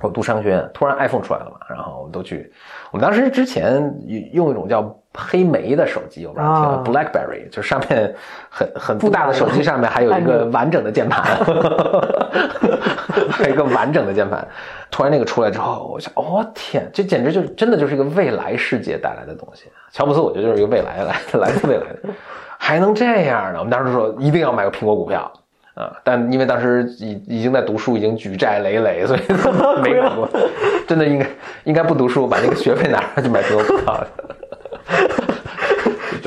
[0.00, 2.50] 我读商学院，突然 iPhone 出来了嘛，然后我们都去，
[2.92, 3.92] 我们当时之前
[4.32, 8.14] 用一种叫黑莓的手机，我不知道听 BlackBerry，就上面
[8.48, 11.44] 很很不大的手机上面还有一 个完整的键盘，还
[13.20, 14.46] 有一个完整的键盘。
[14.90, 19.64] 突然那个出来之后，我想，我天，这简直就是真的就是一个未来世界带来的东西。
[19.92, 22.08] 乔布斯，我觉得就是一个未来来 来自未来的，
[22.58, 23.58] 还能这样呢？
[23.58, 25.30] 我们当时说一定要买个苹果股票
[25.74, 29.20] 啊，但因为当时已已经在读书，已经举债累累，所以
[29.82, 30.28] 没买过。
[30.88, 31.26] 真的应该
[31.64, 34.06] 应该不读书，把那个学费拿出来去买苹果股票。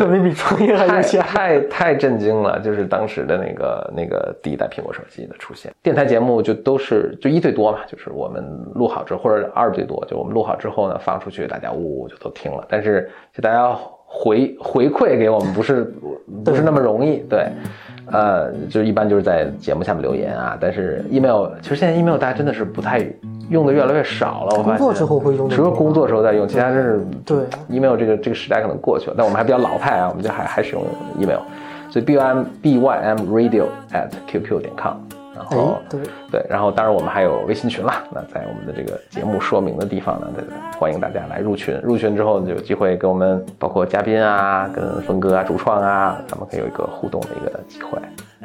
[0.09, 2.59] 这比创业还有钱，太太震惊了！
[2.59, 12.65] 就是当时的那个那个第一代苹果手机的出现，电台节目就都是就一对多嘛，就是我们录好之后，或者二对多，就我们录好之后呢，放出去，大家呜呜就都听了。
[12.69, 13.73] 但是就大家
[14.05, 15.93] 回回馈给我们，不是
[16.43, 17.47] 不是那么容易，对。
[18.07, 22.99] 呃，就一般就是在节目下面留言啊，但是 email 其实现在 email 大家真的是不太
[23.51, 24.57] 用的越来越少了。
[24.57, 27.37] 我发现工作之后会用，除了工作时候在用，其他真是对
[27.69, 29.15] email 这个这个时代可能过去了。
[29.17, 30.83] 但我们还比较老派啊，我们就还还使用
[31.19, 31.39] email，
[31.89, 34.93] 所以 b y m b y m radio at qq 点 com。
[35.33, 35.99] 然后对
[36.31, 38.03] 对，然后当然我们还有微信群啦。
[38.11, 40.27] 那在我们的这个节目说明的地方呢，
[40.77, 41.75] 欢迎大家来入群。
[41.81, 47.97] 入群之后就有机会跟我们，包括嘉宾啊，跟峰哥啊、主创啊，咱们可以有一个互动的一个机会。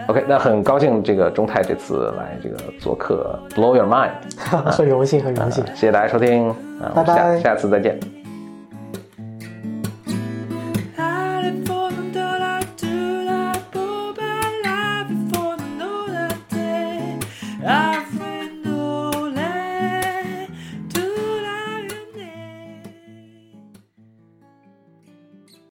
[0.09, 4.10] OK，那很高兴这个中泰这次来这个做客，Blow Your Mind，
[4.70, 5.64] 很荣幸，很荣幸。
[5.68, 6.55] 谢谢大家收听，
[6.94, 7.98] 拜拜，下次再见。